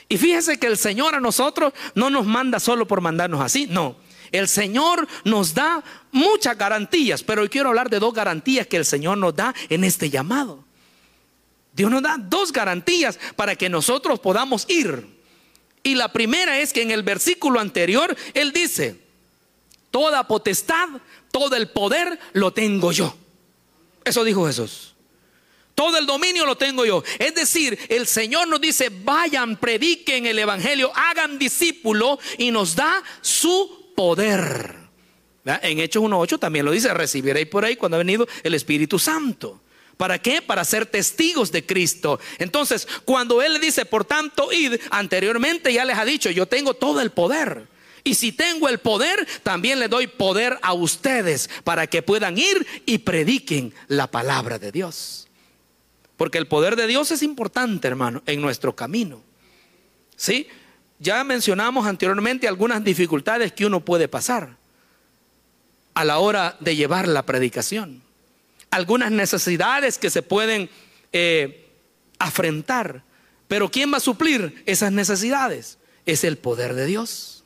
Y 0.09 0.19
fíjese 0.19 0.59
que 0.59 0.67
el 0.67 0.77
Señor 0.77 1.15
a 1.15 1.21
nosotros 1.21 1.73
no 1.95 2.11
nos 2.11 2.27
manda 2.27 2.61
solo 2.61 2.87
por 2.87 3.01
mandarnos 3.01 3.41
así, 3.41 3.67
no. 3.67 4.04
El 4.35 4.49
Señor 4.49 5.07
nos 5.23 5.55
da 5.55 5.85
muchas 6.11 6.59
garantías, 6.59 7.23
pero 7.23 7.43
hoy 7.43 7.49
quiero 7.49 7.69
hablar 7.69 7.89
de 7.89 8.01
dos 8.01 8.13
garantías 8.13 8.67
que 8.67 8.77
el 8.77 8.85
Señor 8.85 9.17
nos 9.17 9.37
da 9.37 9.55
en 9.69 9.85
este 9.85 10.11
llamado. 10.11 10.65
Dios 11.73 11.89
nos 11.89 12.03
da 12.03 12.17
dos 12.19 12.51
garantías 12.51 13.17
para 13.37 13.55
que 13.55 13.69
nosotros 13.69 14.19
podamos 14.19 14.69
ir. 14.69 15.07
Y 15.85 15.95
la 15.95 16.13
primera 16.13 16.59
es 16.59 16.73
que 16.73 16.83
en 16.83 16.91
el 16.91 17.05
versículo 17.05 17.61
anterior 17.61 18.17
Él 18.35 18.51
dice, 18.53 18.99
toda 19.93 20.27
potestad, 20.27 20.89
todo 21.31 21.55
el 21.55 21.69
poder 21.69 22.19
lo 22.33 22.53
tengo 22.53 22.91
yo. 22.91 23.17
Eso 24.05 24.25
dijo 24.25 24.49
Jesús. 24.49 24.95
Todo 25.77 25.97
el 25.97 26.07
dominio 26.07 26.45
lo 26.45 26.57
tengo 26.57 26.85
yo. 26.85 27.05
Es 27.21 27.37
decir, 27.37 27.79
el 27.89 28.09
Señor 28.09 28.49
nos 28.49 28.61
dice, 28.61 28.91
vayan, 28.91 29.57
prediquen 29.59 30.27
el 30.27 30.41
Evangelio, 30.41 30.91
hagan 30.93 31.39
discípulo 31.39 32.19
y 32.37 32.51
nos 32.51 32.75
da 32.75 33.01
su 33.21 33.84
poder. 33.95 34.77
En 35.45 35.79
Hechos 35.79 36.03
1.8 36.03 36.39
también 36.39 36.65
lo 36.65 36.73
dice, 36.73 36.93
recibiréis 36.95 37.49
por 37.49 37.65
ahí 37.65 37.77
cuando 37.77 37.97
ha 37.97 37.99
venido 37.99 38.27
el 38.43 38.55
Espíritu 38.55 38.99
Santo. 38.99 39.61
¿Para 39.97 40.19
qué? 40.19 40.43
Para 40.43 40.65
ser 40.65 40.87
testigos 40.87 41.53
de 41.53 41.65
Cristo. 41.65 42.19
Entonces, 42.39 42.89
cuando 43.05 43.43
Él 43.43 43.55
le 43.55 43.59
dice, 43.61 43.85
por 43.85 44.05
tanto, 44.05 44.53
id, 44.53 44.75
anteriormente 44.91 45.73
ya 45.73 45.85
les 45.85 45.97
ha 45.97 46.05
dicho, 46.05 46.31
yo 46.31 46.47
tengo 46.47 46.75
todo 46.75 47.01
el 47.01 47.11
poder. 47.11 47.69
Y 48.03 48.15
si 48.15 48.33
tengo 48.33 48.69
el 48.69 48.79
poder, 48.79 49.27
también 49.43 49.79
le 49.79 49.89
doy 49.89 50.07
poder 50.07 50.59
a 50.63 50.75
ustedes 50.75 51.49
para 51.63 51.87
que 51.87 52.03
puedan 52.03 52.37
ir 52.37 52.67
y 52.85 52.99
prediquen 52.99 53.73
la 53.89 54.11
palabra 54.11 54.59
de 54.59 54.73
Dios. 54.73 55.29
Porque 56.17 56.39
el 56.39 56.47
poder 56.47 56.77
de 56.77 56.87
Dios 56.87 57.11
es 57.11 57.23
importante, 57.23 57.89
hermano, 57.89 58.23
en 58.27 58.41
nuestro 58.41 58.77
camino. 58.77 59.23
¿Sí? 60.17 60.49
Ya 60.99 61.23
mencionamos 61.25 61.87
anteriormente 61.87 62.49
algunas 62.49 62.83
dificultades 62.83 63.53
que 63.53 63.67
uno 63.67 63.85
puede 63.85 64.09
pasar 64.09 64.57
a 65.95 66.05
la 66.05 66.19
hora 66.19 66.57
de 66.61 66.77
llevar 66.77 67.09
la 67.09 67.25
predicación. 67.25 68.03
Algunas 68.71 69.11
necesidades 69.11 69.99
que 69.99 70.11
se 70.11 70.23
pueden 70.23 70.71
eh, 71.13 71.69
afrentar. 72.19 73.03
Pero 73.49 73.71
¿quién 73.71 73.93
va 73.93 73.99
a 73.99 74.01
suplir 74.01 74.63
esas 74.67 74.93
necesidades? 74.93 75.79
Es 76.07 76.25
el 76.25 76.39
poder 76.39 76.75
de 76.75 76.87
Dios. 76.87 77.45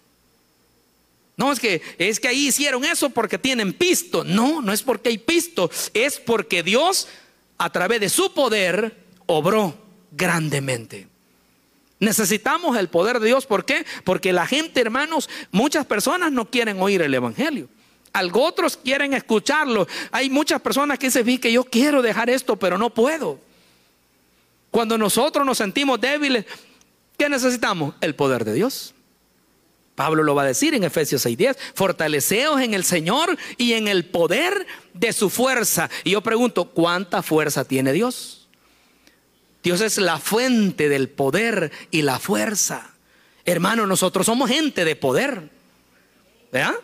No 1.37 1.53
es 1.53 1.61
que 1.61 1.83
es 1.99 2.19
que 2.19 2.29
ahí 2.29 2.49
hicieron 2.49 2.85
eso 2.85 3.11
porque 3.11 3.39
tienen 3.39 3.73
pisto. 3.73 4.25
No, 4.25 4.63
no 4.63 4.73
es 4.73 4.83
porque 4.83 5.11
hay 5.11 5.19
pisto, 5.19 5.71
es 5.95 6.19
porque 6.19 6.63
Dios 6.63 7.09
a 7.59 7.71
través 7.71 8.01
de 8.01 8.09
su 8.09 8.33
poder 8.33 8.97
obró 9.27 9.77
grandemente. 10.13 11.08
Necesitamos 12.01 12.77
el 12.77 12.89
poder 12.89 13.19
de 13.19 13.27
Dios. 13.27 13.47
¿Por 13.47 13.65
qué? 13.65 13.85
Porque 14.05 14.33
la 14.33 14.47
gente, 14.47 14.81
hermanos, 14.81 15.29
muchas 15.51 15.85
personas 15.85 16.31
no 16.31 16.49
quieren 16.49 16.81
oír 16.81 17.03
el 17.03 17.15
Evangelio. 17.15 17.69
Algo 18.13 18.45
otros 18.45 18.77
quieren 18.77 19.15
escucharlo. 19.15 19.87
Hay 20.11 20.31
muchas 20.31 20.61
personas 20.61 20.99
que 20.99 21.07
dicen, 21.07 21.39
que 21.39 21.53
yo 21.53 21.65
quiero 21.65 22.03
dejar 22.03 22.31
esto, 22.31 22.57
pero 22.57 22.79
no 22.79 22.91
puedo. 22.91 23.41
Cuando 24.71 24.97
nosotros 24.97 25.45
nos 25.45 25.59
sentimos 25.59 26.01
débiles, 26.01 26.45
¿qué 27.17 27.29
necesitamos? 27.29 27.95
El 28.01 28.15
poder 28.15 28.45
de 28.45 28.55
Dios. 28.55 28.95
Pablo 29.99 30.23
lo 30.23 30.37
va 30.37 30.43
a 30.43 30.47
decir 30.47 30.75
en 30.75 30.85
Efesios 30.85 31.27
6:10, 31.27 31.57
fortaleceos 31.75 32.61
en 32.61 32.73
el 32.73 32.85
Señor 32.85 33.37
y 33.57 33.73
en 33.73 33.89
el 33.89 34.05
poder 34.05 34.65
de 34.95 35.13
su 35.13 35.29
fuerza. 35.29 35.91
Y 36.05 36.13
yo 36.13 36.21
pregunto, 36.21 36.67
¿cuánta 36.67 37.21
fuerza 37.21 37.65
tiene 37.65 37.93
Dios? 37.93 38.38
Dios 39.62 39.81
es 39.81 39.99
la 39.99 40.18
fuente 40.18 40.88
del 40.88 41.09
poder 41.09 41.73
y 41.90 42.03
la 42.03 42.18
fuerza. 42.18 42.94
Hermano, 43.44 43.87
nosotros 43.87 44.27
somos 44.27 44.51
gente 44.51 44.85
de 44.85 44.97
poder. 44.97 45.51
¿Verdad? 46.53 46.75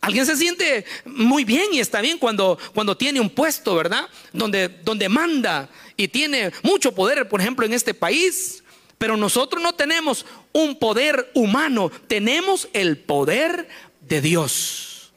Alguien 0.00 0.26
se 0.26 0.36
siente 0.36 0.84
muy 1.04 1.44
bien 1.44 1.66
y 1.72 1.80
está 1.80 2.00
bien 2.00 2.18
cuando, 2.18 2.58
cuando 2.74 2.96
tiene 2.96 3.20
un 3.20 3.30
puesto, 3.30 3.74
¿verdad? 3.74 4.08
Donde, 4.32 4.68
donde 4.68 5.08
manda 5.08 5.68
y 5.96 6.08
tiene 6.08 6.52
mucho 6.62 6.94
poder, 6.94 7.28
por 7.28 7.40
ejemplo, 7.40 7.66
en 7.66 7.72
este 7.72 7.94
país. 7.94 8.62
Pero 8.98 9.16
nosotros 9.16 9.62
no 9.62 9.74
tenemos 9.74 10.24
un 10.52 10.78
poder 10.78 11.30
humano, 11.34 11.90
tenemos 12.06 12.68
el 12.72 12.98
poder 12.98 13.68
de 14.00 14.20
Dios. 14.20 15.12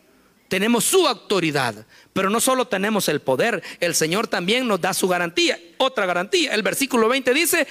Tenemos 0.47 0.85
su 0.85 1.07
autoridad. 1.07 1.85
Pero 2.13 2.29
no 2.29 2.39
solo 2.39 2.67
tenemos 2.67 3.07
el 3.07 3.21
poder, 3.21 3.63
el 3.79 3.95
Señor 3.95 4.27
también 4.27 4.67
nos 4.67 4.81
da 4.81 4.93
su 4.93 5.07
garantía. 5.07 5.59
Otra 5.77 6.05
garantía, 6.05 6.53
el 6.53 6.63
versículo 6.63 7.07
20 7.07 7.33
dice 7.33 7.67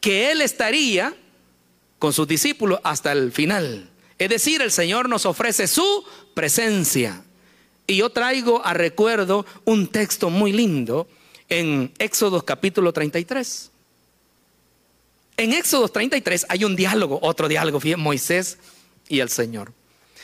que 0.00 0.30
Él 0.30 0.40
estaría 0.40 1.14
con 1.98 2.12
sus 2.12 2.26
discípulos 2.26 2.80
hasta 2.82 3.12
el 3.12 3.32
final. 3.32 3.88
Es 4.18 4.28
decir, 4.28 4.62
el 4.62 4.70
Señor 4.70 5.08
nos 5.08 5.26
ofrece 5.26 5.66
su 5.66 6.04
presencia. 6.34 7.22
Y 7.86 7.96
yo 7.96 8.10
traigo 8.10 8.64
a 8.64 8.74
recuerdo 8.74 9.44
un 9.64 9.88
texto 9.88 10.30
muy 10.30 10.52
lindo 10.52 11.08
en 11.48 11.92
Éxodo 11.98 12.44
capítulo 12.44 12.92
33. 12.92 13.70
En 15.36 15.52
Éxodo 15.52 15.88
33 15.88 16.46
hay 16.48 16.64
un 16.64 16.76
diálogo, 16.76 17.18
otro 17.22 17.48
diálogo, 17.48 17.80
Moisés 17.98 18.58
y 19.08 19.20
el 19.20 19.28
Señor. 19.28 19.72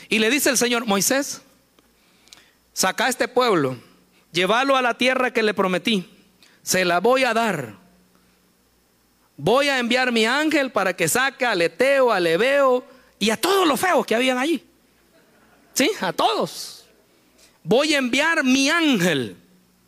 Y 0.07 0.19
le 0.19 0.29
dice 0.29 0.49
el 0.49 0.57
Señor, 0.57 0.85
Moisés, 0.85 1.41
saca 2.79 3.07
a 3.07 3.09
este 3.09 3.27
pueblo, 3.27 3.75
llévalo 4.31 4.77
a 4.77 4.81
la 4.81 4.93
tierra 4.93 5.33
que 5.33 5.43
le 5.43 5.53
prometí, 5.53 6.09
se 6.63 6.85
la 6.85 7.01
voy 7.01 7.25
a 7.25 7.33
dar. 7.33 7.75
Voy 9.35 9.67
a 9.67 9.79
enviar 9.79 10.13
mi 10.13 10.25
ángel 10.25 10.71
para 10.71 10.95
que 10.95 11.09
saque 11.09 11.45
al 11.45 11.61
Eteo, 11.61 12.09
al 12.09 12.25
Ebeo 12.25 12.85
y 13.19 13.31
a 13.31 13.37
todos 13.37 13.67
los 13.67 13.77
feos 13.77 14.05
que 14.05 14.15
habían 14.15 14.37
allí. 14.37 14.63
¿Sí? 15.73 15.91
A 15.99 16.13
todos. 16.13 16.85
Voy 17.63 17.95
a 17.95 17.97
enviar 17.97 18.45
mi 18.45 18.69
ángel. 18.69 19.35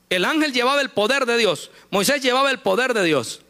El 0.10 0.26
ángel 0.26 0.52
llevaba 0.52 0.82
el 0.82 0.90
poder 0.90 1.26
de 1.26 1.38
Dios. 1.38 1.72
Moisés 1.92 2.22
llevaba 2.22 2.52
el 2.52 2.60
poder 2.60 2.94
de 2.94 3.06
Dios. 3.06 3.42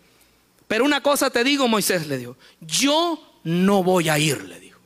Pero 0.67 0.85
una 0.85 1.01
cosa 1.01 1.31
te 1.31 1.43
digo, 1.43 1.67
Moisés 1.67 2.05
le 2.05 2.19
dijo, 2.19 2.37
yo 2.59 3.39
no 3.43 3.81
voy 3.81 4.07
a 4.07 4.19
ir, 4.19 4.43
le 4.43 4.59
dijo. 4.59 4.79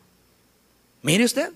Mire 1.01 1.25
usted. 1.25 1.51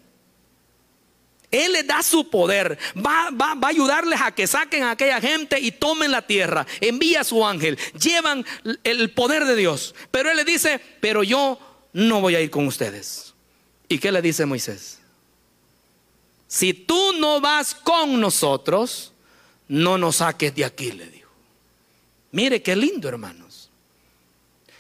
Él 1.52 1.72
le 1.72 1.84
da 1.84 2.04
su 2.04 2.30
poder, 2.30 2.78
va, 2.96 3.30
va, 3.32 3.56
va, 3.56 3.68
a 3.68 3.72
ayudarles 3.72 4.22
a 4.22 4.32
que 4.32 4.46
saquen 4.46 4.84
a 4.84 4.92
aquella 4.92 5.20
gente 5.20 5.60
y 5.60 5.72
tomen 5.72 6.12
la 6.12 6.22
tierra. 6.22 6.68
Envía 6.80 7.22
a 7.22 7.24
su 7.24 7.44
ángel, 7.44 7.78
llevan 8.00 8.46
el 8.84 9.12
poder 9.12 9.46
de 9.46 9.56
Dios. 9.56 9.96
Pero 10.12 10.30
él 10.30 10.38
le 10.38 10.46
dice, 10.46 10.80
pero 11.02 11.24
yo 11.24 11.60
no 11.94 12.22
voy 12.22 12.36
a 12.36 12.42
ir 12.42 12.52
con 12.52 12.68
ustedes. 12.68 13.34
¿Y 13.88 13.98
qué 13.98 14.12
le 14.12 14.22
dice 14.22 14.46
Moisés? 14.46 15.00
Si 16.48 16.74
tú 16.74 17.14
no 17.14 17.42
vas 17.42 17.74
con 17.74 18.20
nosotros, 18.20 19.12
no 19.68 19.98
nos 19.98 20.18
saques 20.18 20.54
de 20.54 20.66
aquí, 20.66 20.92
le 20.92 21.08
dijo. 21.08 21.32
Mire 22.32 22.62
qué 22.62 22.76
lindo, 22.76 23.10
hermanos. 23.10 23.72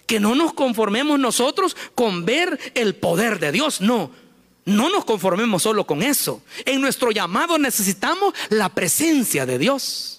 Que 0.05 0.19
no 0.19 0.35
nos 0.35 0.53
conformemos 0.53 1.19
nosotros 1.19 1.75
con 1.95 2.25
ver 2.25 2.59
el 2.75 2.95
poder 2.95 3.39
de 3.39 3.51
Dios, 3.51 3.81
no 3.81 4.28
no 4.65 4.89
nos 4.89 5.05
conformemos 5.05 5.63
solo 5.63 5.85
con 5.85 6.03
eso. 6.03 6.41
En 6.65 6.81
nuestro 6.81 7.11
llamado 7.11 7.57
necesitamos 7.57 8.33
la 8.49 8.69
presencia 8.69 9.45
de 9.45 9.57
Dios. 9.57 10.18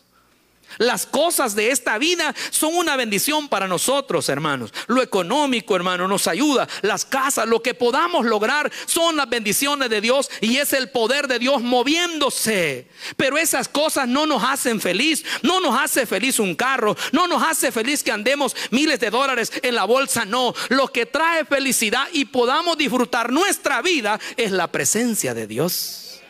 Las 0.78 1.06
cosas 1.06 1.54
de 1.54 1.70
esta 1.70 1.98
vida 1.98 2.34
son 2.50 2.74
una 2.74 2.96
bendición 2.96 3.48
para 3.48 3.68
nosotros, 3.68 4.28
hermanos. 4.28 4.72
Lo 4.86 5.02
económico, 5.02 5.76
hermano, 5.76 6.08
nos 6.08 6.26
ayuda. 6.26 6.68
Las 6.82 7.04
casas, 7.04 7.48
lo 7.48 7.62
que 7.62 7.74
podamos 7.74 8.24
lograr 8.24 8.70
son 8.86 9.16
las 9.16 9.28
bendiciones 9.28 9.90
de 9.90 10.00
Dios 10.00 10.30
y 10.40 10.56
es 10.58 10.72
el 10.72 10.90
poder 10.90 11.28
de 11.28 11.38
Dios 11.38 11.62
moviéndose. 11.62 12.88
Pero 13.16 13.38
esas 13.38 13.68
cosas 13.68 14.08
no 14.08 14.26
nos 14.26 14.42
hacen 14.44 14.80
feliz. 14.80 15.24
No 15.42 15.60
nos 15.60 15.78
hace 15.78 16.06
feliz 16.06 16.38
un 16.38 16.54
carro. 16.54 16.96
No 17.12 17.26
nos 17.26 17.42
hace 17.42 17.72
feliz 17.72 18.02
que 18.02 18.12
andemos 18.12 18.54
miles 18.70 19.00
de 19.00 19.10
dólares 19.10 19.52
en 19.62 19.74
la 19.74 19.84
bolsa. 19.84 20.24
No. 20.24 20.54
Lo 20.68 20.88
que 20.88 21.06
trae 21.06 21.44
felicidad 21.44 22.08
y 22.12 22.26
podamos 22.26 22.78
disfrutar 22.78 23.32
nuestra 23.32 23.82
vida 23.82 24.18
es 24.36 24.50
la 24.50 24.68
presencia 24.68 25.34
de 25.34 25.46
Dios. 25.46 26.20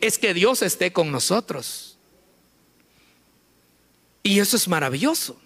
Es 0.00 0.18
que 0.18 0.34
Dios 0.34 0.62
esté 0.62 0.92
con 0.92 1.10
nosotros. 1.10 1.93
Y 4.24 4.40
eso 4.40 4.56
es 4.56 4.66
maravilloso. 4.66 5.38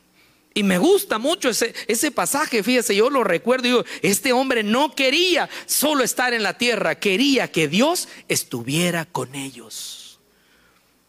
Y 0.55 0.63
me 0.63 0.79
gusta 0.79 1.19
mucho 1.19 1.51
ese, 1.51 1.75
ese 1.87 2.11
pasaje, 2.11 2.63
fíjese, 2.63 2.97
yo 2.97 3.11
lo 3.11 3.23
recuerdo, 3.23 3.65
digo, 3.65 3.85
este 4.03 4.33
hombre 4.33 4.63
no 4.63 4.95
quería 4.95 5.51
solo 5.67 6.03
estar 6.03 6.33
en 6.33 6.43
la 6.43 6.57
tierra, 6.57 6.99
quería 6.99 7.53
que 7.53 7.69
Dios 7.69 8.09
estuviera 8.29 9.05
con 9.05 9.35
ellos. 9.35 10.21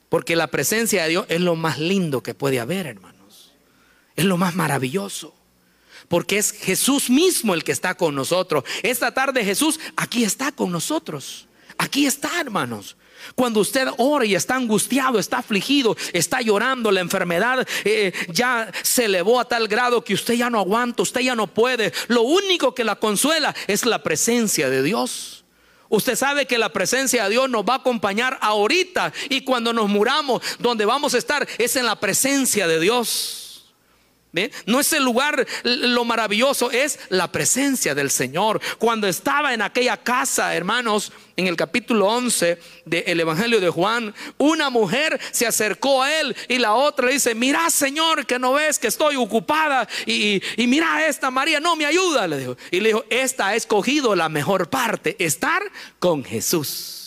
Porque 0.10 0.36
la 0.36 0.48
presencia 0.48 1.04
de 1.04 1.10
Dios 1.10 1.26
es 1.30 1.42
lo 1.42 1.56
más 1.56 1.80
lindo 1.80 2.22
que 2.22 2.34
puede 2.34 2.60
haber, 2.60 2.88
hermanos. 2.88 3.54
Es 4.16 4.26
lo 4.26 4.38
más 4.38 4.56
maravilloso. 4.56 5.36
Porque 6.08 6.40
es 6.40 6.52
Jesús 6.52 7.10
mismo 7.10 7.54
el 7.54 7.64
que 7.64 7.72
está 7.72 7.96
con 7.96 8.16
nosotros. 8.16 8.64
Esta 8.82 9.14
tarde 9.14 9.46
Jesús 9.46 9.80
aquí 9.96 10.24
está 10.24 10.52
con 10.52 10.72
nosotros. 10.72 11.48
Aquí 11.80 12.06
está, 12.06 12.42
hermanos. 12.42 12.98
Cuando 13.36 13.62
usted 13.62 13.88
ora 13.98 14.26
y 14.26 14.36
está 14.36 14.56
angustiado, 14.56 15.18
está 15.18 15.38
afligido, 15.38 15.96
está 16.12 16.42
llorando, 16.42 16.92
la 16.92 17.00
enfermedad 17.00 17.66
eh, 17.86 18.12
ya 18.28 18.70
se 18.84 19.06
elevó 19.06 19.40
a 19.40 19.46
tal 19.46 19.70
grado 19.70 20.04
que 20.04 20.14
usted 20.14 20.34
ya 20.34 20.50
no 20.50 20.60
aguanta, 20.60 21.04
usted 21.04 21.22
ya 21.22 21.36
no 21.36 21.48
puede. 21.48 21.94
Lo 22.10 22.24
único 22.24 22.76
que 22.76 22.84
la 22.84 22.98
consuela 22.98 23.56
es 23.68 23.86
la 23.86 24.04
presencia 24.04 24.70
de 24.70 24.84
Dios. 24.84 25.46
Usted 25.88 26.18
sabe 26.18 26.48
que 26.48 26.58
la 26.58 26.74
presencia 26.74 27.24
de 27.24 27.30
Dios 27.32 27.50
nos 27.50 27.64
va 27.64 27.76
a 27.76 27.78
acompañar 27.78 28.38
ahorita 28.42 29.14
y 29.30 29.46
cuando 29.46 29.72
nos 29.72 29.88
muramos, 29.88 30.42
donde 30.60 30.84
vamos 30.84 31.14
a 31.14 31.18
estar 31.18 31.48
es 31.58 31.78
en 31.78 31.86
la 31.86 31.98
presencia 31.98 32.68
de 32.68 32.82
Dios. 32.82 33.49
No 34.66 34.80
es 34.80 34.94
el 34.94 35.04
lugar 35.04 35.48
lo 35.64 36.06
maravilloso, 36.06 36.70
es 36.70 37.00
la 37.10 37.32
presencia 37.32 37.96
del 37.96 38.12
Señor. 38.12 38.62
Cuando 38.78 39.08
estaba 39.08 39.56
en 39.56 39.64
aquella 39.64 39.98
casa, 39.98 40.56
hermanos, 40.56 41.12
en 41.36 41.48
el 41.48 41.56
capítulo 41.56 42.06
11 42.08 42.60
del 42.86 43.20
Evangelio 43.20 43.60
de 43.60 43.70
Juan, 43.70 44.14
una 44.38 44.70
mujer 44.70 45.20
se 45.32 45.48
acercó 45.48 46.04
a 46.04 46.14
él 46.20 46.36
y 46.48 46.60
la 46.60 46.76
otra 46.76 47.08
le 47.08 47.14
dice, 47.14 47.34
mira 47.34 47.70
Señor, 47.72 48.28
que 48.28 48.38
no 48.38 48.54
ves 48.54 48.78
que 48.78 48.88
estoy 48.88 49.16
ocupada 49.16 49.88
y, 50.06 50.42
mira 50.58 51.08
esta 51.08 51.32
María, 51.32 51.60
no 51.60 51.76
me 51.76 51.86
ayuda, 51.86 52.28
le 52.28 52.38
dijo. 52.38 52.58
Y 52.70 52.82
le 52.82 52.90
dijo, 52.90 53.06
esta 53.10 53.48
ha 53.48 53.56
escogido 53.56 54.16
la 54.16 54.30
mejor 54.30 54.70
parte, 54.70 55.16
estar 55.18 55.64
con 55.98 56.24
Jesús 56.24 56.99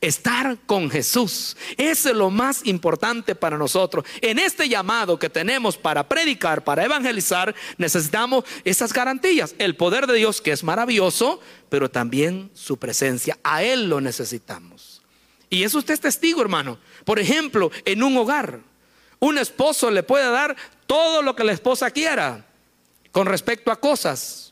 estar 0.00 0.58
con 0.66 0.90
Jesús. 0.90 1.56
Es 1.76 2.04
lo 2.06 2.30
más 2.30 2.62
importante 2.64 3.34
para 3.34 3.58
nosotros. 3.58 4.04
En 4.20 4.38
este 4.38 4.68
llamado 4.68 5.18
que 5.18 5.30
tenemos 5.30 5.76
para 5.76 6.08
predicar, 6.08 6.64
para 6.64 6.84
evangelizar, 6.84 7.54
necesitamos 7.78 8.44
esas 8.64 8.92
garantías. 8.92 9.54
El 9.58 9.76
poder 9.76 10.06
de 10.06 10.14
Dios 10.14 10.40
que 10.40 10.52
es 10.52 10.64
maravilloso, 10.64 11.40
pero 11.68 11.90
también 11.90 12.50
su 12.54 12.78
presencia. 12.78 13.38
A 13.42 13.62
Él 13.62 13.88
lo 13.88 14.00
necesitamos. 14.00 15.02
Y 15.50 15.64
eso 15.64 15.78
usted 15.78 15.94
es 15.94 16.00
testigo, 16.00 16.40
hermano. 16.40 16.78
Por 17.04 17.18
ejemplo, 17.18 17.70
en 17.84 18.02
un 18.02 18.16
hogar, 18.16 18.60
un 19.18 19.36
esposo 19.36 19.90
le 19.90 20.02
puede 20.02 20.30
dar 20.30 20.56
todo 20.86 21.22
lo 21.22 21.36
que 21.36 21.44
la 21.44 21.52
esposa 21.52 21.90
quiera 21.90 22.46
con 23.12 23.26
respecto 23.26 23.70
a 23.70 23.80
cosas. 23.80 24.49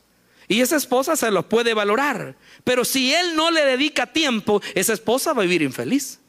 Y 0.49 0.59
esa 0.59 0.75
esposa 0.75 1.15
se 1.15 1.31
los 1.31 1.45
puede 1.45 1.73
valorar. 1.73 2.35
Pero 2.65 2.83
si 2.83 3.13
él 3.13 3.35
no 3.35 3.51
le 3.51 3.63
dedica 3.63 4.11
tiempo, 4.11 4.61
esa 4.75 4.91
esposa 4.91 5.31
va 5.31 5.43
a 5.43 5.45
vivir 5.45 5.61
infeliz. 5.61 6.19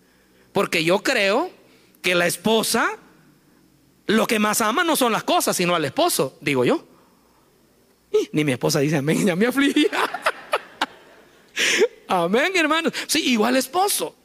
Porque 0.53 0.85
yo 0.85 1.03
creo 1.03 1.51
que 2.03 2.15
la 2.15 2.29
esposa 2.29 2.99
lo 4.07 4.27
que 4.27 4.39
más 4.39 4.61
ama 4.61 4.85
no 4.85 4.97
son 4.97 5.13
las 5.13 5.25
cosas, 5.25 5.57
sino 5.57 5.75
al 5.75 5.85
esposo, 5.85 6.37
digo 6.41 6.65
yo. 6.65 6.85
ni 8.33 8.45
mi 8.45 8.53
esposa 8.53 8.81
dice 8.81 8.97
amén, 8.97 9.25
ya 9.25 9.37
me 9.37 9.47
afligía. 9.47 9.89
amén, 12.09 12.53
hermano. 12.57 12.91
Sí, 13.07 13.31
igual 13.31 13.57
esposo. 13.57 14.17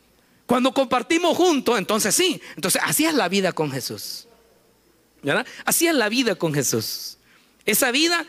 Cuando 0.45 0.73
compartimos 0.73 1.37
juntos, 1.37 1.77
entonces 1.77 2.13
sí. 2.13 2.41
Entonces, 2.55 2.81
así 2.83 3.05
es 3.05 3.13
la 3.13 3.29
vida 3.29 3.53
con 3.53 3.71
Jesús. 3.71 4.27
¿verdad? 5.21 5.47
Así 5.65 5.87
es 5.87 5.95
la 5.95 6.09
vida 6.09 6.35
con 6.35 6.53
Jesús. 6.53 7.17
Esa 7.65 7.91
vida 7.91 8.25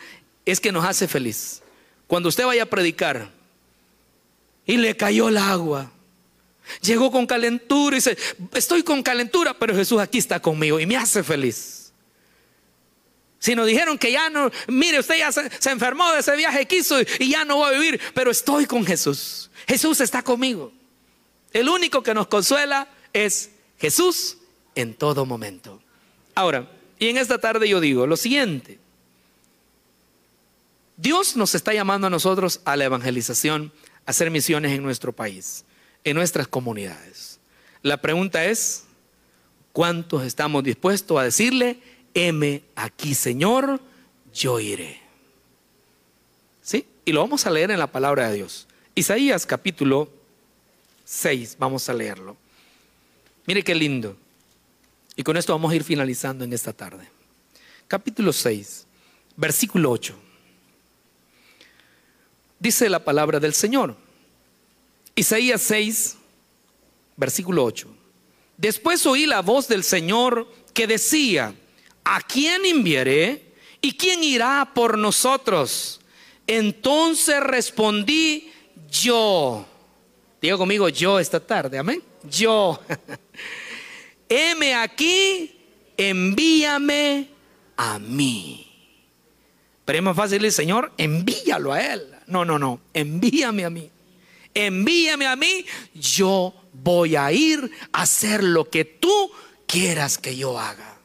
es 0.46 0.61
que 0.61 0.72
nos 0.72 0.87
hace 0.87 1.06
feliz. 1.06 1.62
Cuando 2.06 2.30
usted 2.30 2.46
vaya 2.46 2.62
a 2.62 2.66
predicar, 2.66 3.30
y 4.66 4.76
le 4.76 4.96
cayó 4.96 5.28
el 5.28 5.38
agua. 5.38 5.90
Llegó 6.80 7.12
con 7.12 7.26
calentura 7.26 7.96
y 7.96 7.98
dice, 7.98 8.18
estoy 8.52 8.82
con 8.82 9.02
calentura, 9.02 9.54
pero 9.54 9.74
Jesús 9.74 10.00
aquí 10.00 10.18
está 10.18 10.40
conmigo 10.40 10.80
y 10.80 10.87
me 10.87 10.96
hace 10.96 11.22
feliz. 11.22 11.92
Si 13.38 13.54
nos 13.54 13.66
dijeron 13.66 13.96
que 13.96 14.11
ya 14.11 14.28
no, 14.28 14.50
mire, 14.66 14.98
usted 14.98 15.18
ya 15.18 15.30
se, 15.30 15.70
enfermó 15.70 16.11
de 16.11 16.20
ese 16.20 16.35
viaje 16.35 16.66
que 16.66 16.78
hizo 16.78 16.96
y 17.20 17.30
ya 17.30 17.44
no 17.44 17.61
va 17.61 17.68
a 17.68 17.72
vivir, 17.72 18.00
pero 18.12 18.32
estoy 18.32 18.66
con 18.66 18.85
Jesús. 18.85 19.50
Jesús 19.68 20.00
está 20.00 20.22
conmigo. 20.22 20.72
El 21.52 21.68
único 21.68 22.02
que 22.02 22.12
nos 22.12 22.26
consuela 22.26 22.88
es 23.12 23.50
Jesús 23.78 24.38
en 24.74 24.94
todo 24.94 25.24
momento. 25.24 25.80
Ahora, 26.35 26.68
y 26.98 27.09
en 27.09 27.18
esta 27.18 27.38
tarde 27.38 27.68
yo 27.68 27.78
digo 27.80 28.06
lo 28.06 28.16
siguiente. 28.16 28.80
Dios 30.96 31.37
nos 31.37 31.54
está 31.54 31.74
llamando 31.74 32.06
a 32.06 32.11
nosotros 32.11 32.61
a 32.64 32.76
la 32.76 32.85
evangelización 32.85 33.72
hacer 34.06 34.30
misiones 34.30 34.72
en 34.72 34.82
nuestro 34.82 35.12
país, 35.12 35.64
en 36.04 36.16
nuestras 36.16 36.48
comunidades. 36.48 37.38
La 37.82 38.00
pregunta 38.00 38.44
es, 38.46 38.85
¿cuántos 39.72 40.24
estamos 40.24 40.64
dispuestos 40.64 41.18
a 41.18 41.24
decirle, 41.24 41.80
heme 42.14 42.62
aquí 42.74 43.14
Señor, 43.14 43.80
yo 44.32 44.59
iré? 44.59 45.00
¿Sí? 46.62 46.87
Y 47.04 47.12
lo 47.12 47.20
vamos 47.20 47.46
a 47.46 47.50
leer 47.50 47.70
en 47.70 47.78
la 47.78 47.92
palabra 47.92 48.28
de 48.28 48.37
Dios. 48.37 48.66
Isaías 48.94 49.44
capítulo 49.44 50.11
6, 51.04 51.57
vamos 51.59 51.88
a 51.90 51.94
leerlo. 51.94 52.36
Mire 53.47 53.62
qué 53.62 53.74
lindo. 53.74 54.16
Y 55.14 55.22
con 55.22 55.36
esto 55.36 55.53
vamos 55.53 55.72
a 55.72 55.76
ir 55.76 55.84
finalizando 55.84 56.44
en 56.44 56.53
esta 56.53 56.72
tarde. 56.72 57.07
Capítulo 57.86 58.32
6, 58.32 58.86
versículo 59.36 59.90
8. 59.90 60.26
Dice 62.59 62.88
la 62.88 63.04
palabra 63.04 63.38
del 63.38 63.54
Señor. 63.54 63.96
Isaías 65.14 65.62
6, 65.62 66.16
versículo 67.16 67.64
8. 67.64 67.88
Después 68.57 69.07
oí 69.07 69.26
la 69.26 69.42
voz 69.42 69.68
del 69.68 69.84
Señor 69.84 70.50
que 70.72 70.86
decía, 70.86 71.54
¿a 72.04 72.20
quién 72.22 72.64
enviaré? 72.64 73.52
¿Y 73.80 73.92
quién 73.92 74.24
irá 74.24 74.72
por 74.74 74.96
nosotros? 74.96 76.00
Entonces 76.46 77.40
respondí 77.40 78.50
yo. 78.90 79.66
Diga 80.40 80.57
conmigo 80.57 80.88
yo 80.88 81.18
esta 81.18 81.40
tarde, 81.40 81.78
amén. 81.78 82.02
Yo. 82.30 82.80
Heme 84.28 84.74
aquí, 84.74 85.54
envíame 85.96 87.28
a 87.76 87.98
mí. 87.98 88.62
Pero 89.84 89.98
es 89.98 90.04
más 90.04 90.16
fácil 90.16 90.42
decir, 90.42 90.52
Señor, 90.52 90.92
envíalo 90.96 91.72
a 91.72 91.80
Él. 91.80 92.15
No, 92.27 92.45
no, 92.45 92.59
no, 92.59 92.81
envíame 92.93 93.64
a 93.64 93.70
mí. 93.70 93.91
Envíame 94.55 95.27
a 95.27 95.37
mí, 95.37 95.66
yo 95.95 96.55
voy 96.72 97.14
a 97.14 97.31
ir 97.31 97.70
a 97.93 98.03
hacer 98.03 98.43
lo 98.43 98.70
que 98.70 98.85
tú 98.85 99.31
quieras 99.66 100.16
que 100.16 100.37
yo 100.37 100.59
haga. 100.59 100.97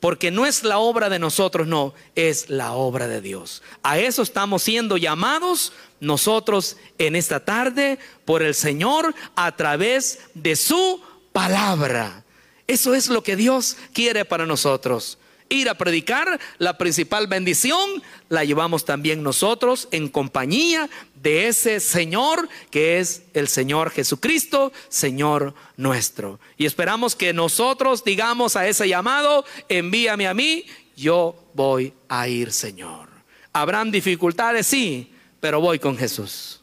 Porque 0.00 0.30
no 0.30 0.44
es 0.44 0.64
la 0.64 0.78
obra 0.78 1.08
de 1.08 1.18
nosotros, 1.18 1.66
no, 1.66 1.94
es 2.14 2.50
la 2.50 2.72
obra 2.72 3.06
de 3.06 3.20
Dios. 3.20 3.62
A 3.82 3.98
eso 3.98 4.22
estamos 4.22 4.62
siendo 4.62 4.96
llamados 4.96 5.72
nosotros 6.00 6.76
en 6.98 7.16
esta 7.16 7.44
tarde 7.44 7.98
por 8.24 8.42
el 8.42 8.54
Señor 8.54 9.14
a 9.36 9.56
través 9.56 10.18
de 10.34 10.56
su 10.56 11.00
palabra. 11.32 12.24
Eso 12.66 12.94
es 12.94 13.08
lo 13.08 13.22
que 13.22 13.36
Dios 13.36 13.76
quiere 13.92 14.24
para 14.24 14.44
nosotros 14.44 15.18
ir 15.48 15.68
a 15.68 15.74
predicar, 15.74 16.40
la 16.58 16.78
principal 16.78 17.26
bendición 17.26 18.02
la 18.28 18.44
llevamos 18.44 18.84
también 18.84 19.22
nosotros 19.22 19.88
en 19.90 20.08
compañía 20.08 20.88
de 21.22 21.48
ese 21.48 21.80
Señor 21.80 22.48
que 22.70 22.98
es 22.98 23.22
el 23.34 23.48
Señor 23.48 23.90
Jesucristo, 23.90 24.72
Señor 24.88 25.54
nuestro. 25.76 26.40
Y 26.56 26.66
esperamos 26.66 27.16
que 27.16 27.32
nosotros 27.32 28.04
digamos 28.04 28.56
a 28.56 28.66
ese 28.66 28.88
llamado, 28.88 29.44
envíame 29.68 30.26
a 30.26 30.34
mí, 30.34 30.64
yo 30.96 31.36
voy 31.54 31.92
a 32.08 32.28
ir, 32.28 32.52
Señor. 32.52 33.08
Habrán 33.52 33.90
dificultades, 33.90 34.66
sí, 34.66 35.12
pero 35.40 35.60
voy 35.60 35.78
con 35.78 35.96
Jesús. 35.96 36.60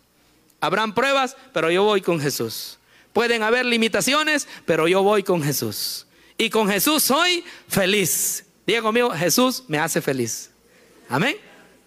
Habrán 0.59 0.93
pruebas, 0.93 1.36
pero 1.53 1.71
yo 1.71 1.84
voy 1.84 2.01
con 2.01 2.19
Jesús. 2.19 2.77
Pueden 3.13 3.43
haber 3.43 3.65
limitaciones, 3.65 4.47
pero 4.65 4.88
yo 4.88 5.03
voy 5.03 5.23
con 5.23 5.41
Jesús. 5.41 6.05
Y 6.38 6.49
con 6.49 6.69
Jesús 6.69 7.03
soy 7.03 7.43
feliz. 7.67 8.45
Diga 8.66 8.82
conmigo, 8.82 9.12
Jesús 9.12 9.64
me 9.68 9.80
hace 9.80 10.01
feliz. 10.01 10.51
Amén. 11.09 11.38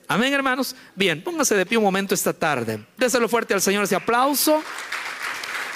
Amén, 0.07 0.33
hermanos. 0.33 0.77
Bien, 0.95 1.23
póngase 1.23 1.55
de 1.55 1.65
pie 1.65 1.79
un 1.79 1.85
momento 1.85 2.15
esta 2.15 2.33
tarde. 2.33 2.85
Déselo 2.97 3.29
fuerte 3.29 3.55
al 3.55 3.63
Señor 3.63 3.85
ese 3.85 3.97
aplauso. 3.97 4.63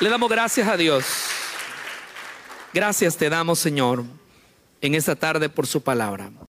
Le 0.00 0.10
damos 0.10 0.28
gracias 0.28 0.68
a 0.68 0.76
Dios. 0.76 1.04
Gracias 2.74 3.16
te 3.16 3.30
damos, 3.30 3.58
Señor, 3.58 4.04
en 4.80 4.94
esta 4.94 5.16
tarde 5.16 5.48
por 5.48 5.66
su 5.66 5.82
palabra. 5.82 6.30